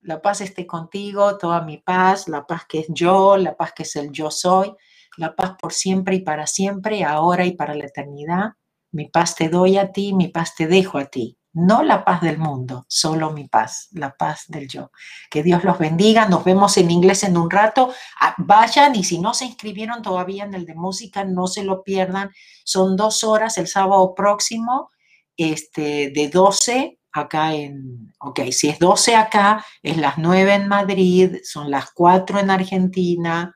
la 0.00 0.20
paz 0.20 0.40
esté 0.40 0.66
contigo, 0.66 1.38
toda 1.38 1.62
mi 1.62 1.78
paz, 1.78 2.28
la 2.28 2.46
paz 2.46 2.64
que 2.68 2.80
es 2.80 2.86
yo, 2.88 3.36
la 3.36 3.56
paz 3.56 3.72
que 3.72 3.84
es 3.84 3.96
el 3.96 4.10
yo 4.10 4.30
soy, 4.30 4.74
la 5.16 5.36
paz 5.36 5.54
por 5.60 5.72
siempre 5.72 6.16
y 6.16 6.20
para 6.20 6.46
siempre, 6.46 7.04
ahora 7.04 7.44
y 7.44 7.52
para 7.52 7.74
la 7.74 7.84
eternidad. 7.84 8.52
Mi 8.90 9.06
paz 9.06 9.36
te 9.36 9.48
doy 9.48 9.78
a 9.78 9.92
ti, 9.92 10.12
mi 10.12 10.28
paz 10.28 10.54
te 10.54 10.66
dejo 10.66 10.98
a 10.98 11.06
ti. 11.06 11.38
No 11.54 11.82
la 11.82 12.02
paz 12.04 12.22
del 12.22 12.38
mundo, 12.38 12.86
solo 12.88 13.30
mi 13.30 13.46
paz, 13.46 13.88
la 13.92 14.16
paz 14.16 14.44
del 14.48 14.68
yo. 14.68 14.90
Que 15.30 15.42
Dios 15.42 15.64
los 15.64 15.78
bendiga. 15.78 16.26
Nos 16.26 16.44
vemos 16.44 16.78
en 16.78 16.90
inglés 16.90 17.24
en 17.24 17.36
un 17.36 17.50
rato. 17.50 17.92
Ah, 18.20 18.34
vayan 18.38 18.96
y 18.96 19.04
si 19.04 19.18
no 19.18 19.34
se 19.34 19.44
inscribieron 19.44 20.00
todavía 20.00 20.44
en 20.44 20.54
el 20.54 20.64
de 20.64 20.74
música, 20.74 21.24
no 21.24 21.46
se 21.46 21.62
lo 21.62 21.82
pierdan. 21.82 22.30
Son 22.64 22.96
dos 22.96 23.22
horas 23.22 23.58
el 23.58 23.68
sábado 23.68 24.14
próximo 24.14 24.90
este, 25.36 26.10
de 26.10 26.28
12 26.28 26.98
acá 27.12 27.54
en, 27.54 28.12
ok, 28.20 28.40
si 28.50 28.68
es 28.68 28.78
12 28.78 29.14
acá, 29.16 29.64
es 29.82 29.96
las 29.98 30.18
9 30.18 30.54
en 30.54 30.68
Madrid, 30.68 31.36
son 31.44 31.70
las 31.70 31.90
4 31.92 32.40
en 32.40 32.50
Argentina, 32.50 33.54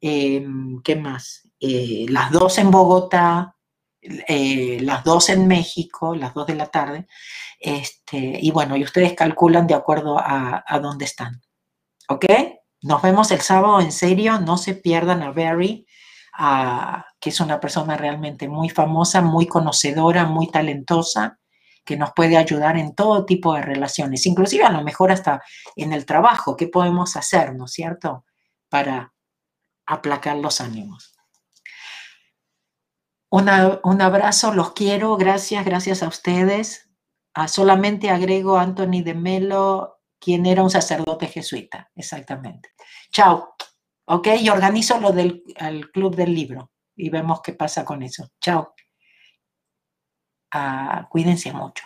em, 0.00 0.80
¿qué 0.82 0.96
más? 0.96 1.48
Eh, 1.58 2.06
las 2.08 2.30
2 2.30 2.58
en 2.58 2.70
Bogotá, 2.70 3.56
eh, 4.02 4.78
las 4.82 5.04
2 5.04 5.30
en 5.30 5.48
México, 5.48 6.14
las 6.14 6.34
2 6.34 6.46
de 6.48 6.54
la 6.54 6.66
tarde, 6.66 7.06
este, 7.58 8.38
y 8.40 8.50
bueno, 8.50 8.76
y 8.76 8.84
ustedes 8.84 9.14
calculan 9.14 9.66
de 9.66 9.74
acuerdo 9.74 10.18
a, 10.18 10.62
a 10.66 10.78
dónde 10.80 11.04
están, 11.06 11.40
¿ok? 12.08 12.26
Nos 12.82 13.00
vemos 13.00 13.30
el 13.30 13.40
sábado, 13.40 13.80
en 13.80 13.92
serio, 13.92 14.40
no 14.40 14.58
se 14.58 14.74
pierdan 14.74 15.22
a 15.22 15.30
Barry 15.30 15.86
que 17.20 17.30
es 17.30 17.40
una 17.40 17.60
persona 17.60 17.96
realmente 17.96 18.48
muy 18.48 18.68
famosa, 18.68 19.20
muy 19.20 19.46
conocedora, 19.46 20.24
muy 20.24 20.50
talentosa, 20.50 21.38
que 21.84 21.96
nos 21.96 22.12
puede 22.12 22.36
ayudar 22.36 22.76
en 22.78 22.94
todo 22.94 23.26
tipo 23.26 23.54
de 23.54 23.62
relaciones, 23.62 24.24
inclusive 24.26 24.64
a 24.64 24.70
lo 24.70 24.82
mejor 24.82 25.10
hasta 25.10 25.42
en 25.76 25.92
el 25.92 26.06
trabajo, 26.06 26.56
¿qué 26.56 26.68
podemos 26.68 27.16
hacer, 27.16 27.54
no 27.54 27.64
es 27.64 27.72
cierto?, 27.72 28.24
para 28.68 29.12
aplacar 29.86 30.36
los 30.36 30.60
ánimos. 30.60 31.14
un 33.30 33.48
abrazo, 34.02 34.52
los 34.52 34.72
quiero, 34.72 35.16
gracias, 35.16 35.64
gracias 35.64 36.02
a 36.02 36.08
ustedes. 36.08 36.90
Ah, 37.34 37.48
solamente 37.48 38.10
agrego 38.10 38.58
a 38.58 38.62
Anthony 38.62 39.02
de 39.02 39.14
Melo, 39.14 40.00
quien 40.18 40.46
era 40.46 40.62
un 40.62 40.70
sacerdote 40.70 41.26
jesuita, 41.26 41.90
exactamente. 41.96 42.70
Chao. 43.10 43.54
¿Ok? 44.14 44.28
Y 44.40 44.50
organizo 44.50 45.00
lo 45.00 45.10
del 45.10 45.42
club 45.90 46.14
del 46.14 46.34
libro 46.34 46.70
y 46.94 47.08
vemos 47.08 47.40
qué 47.40 47.54
pasa 47.54 47.82
con 47.82 48.02
eso. 48.02 48.28
Chao. 48.42 48.74
Ah, 50.52 51.08
cuídense 51.10 51.50
mucho. 51.50 51.84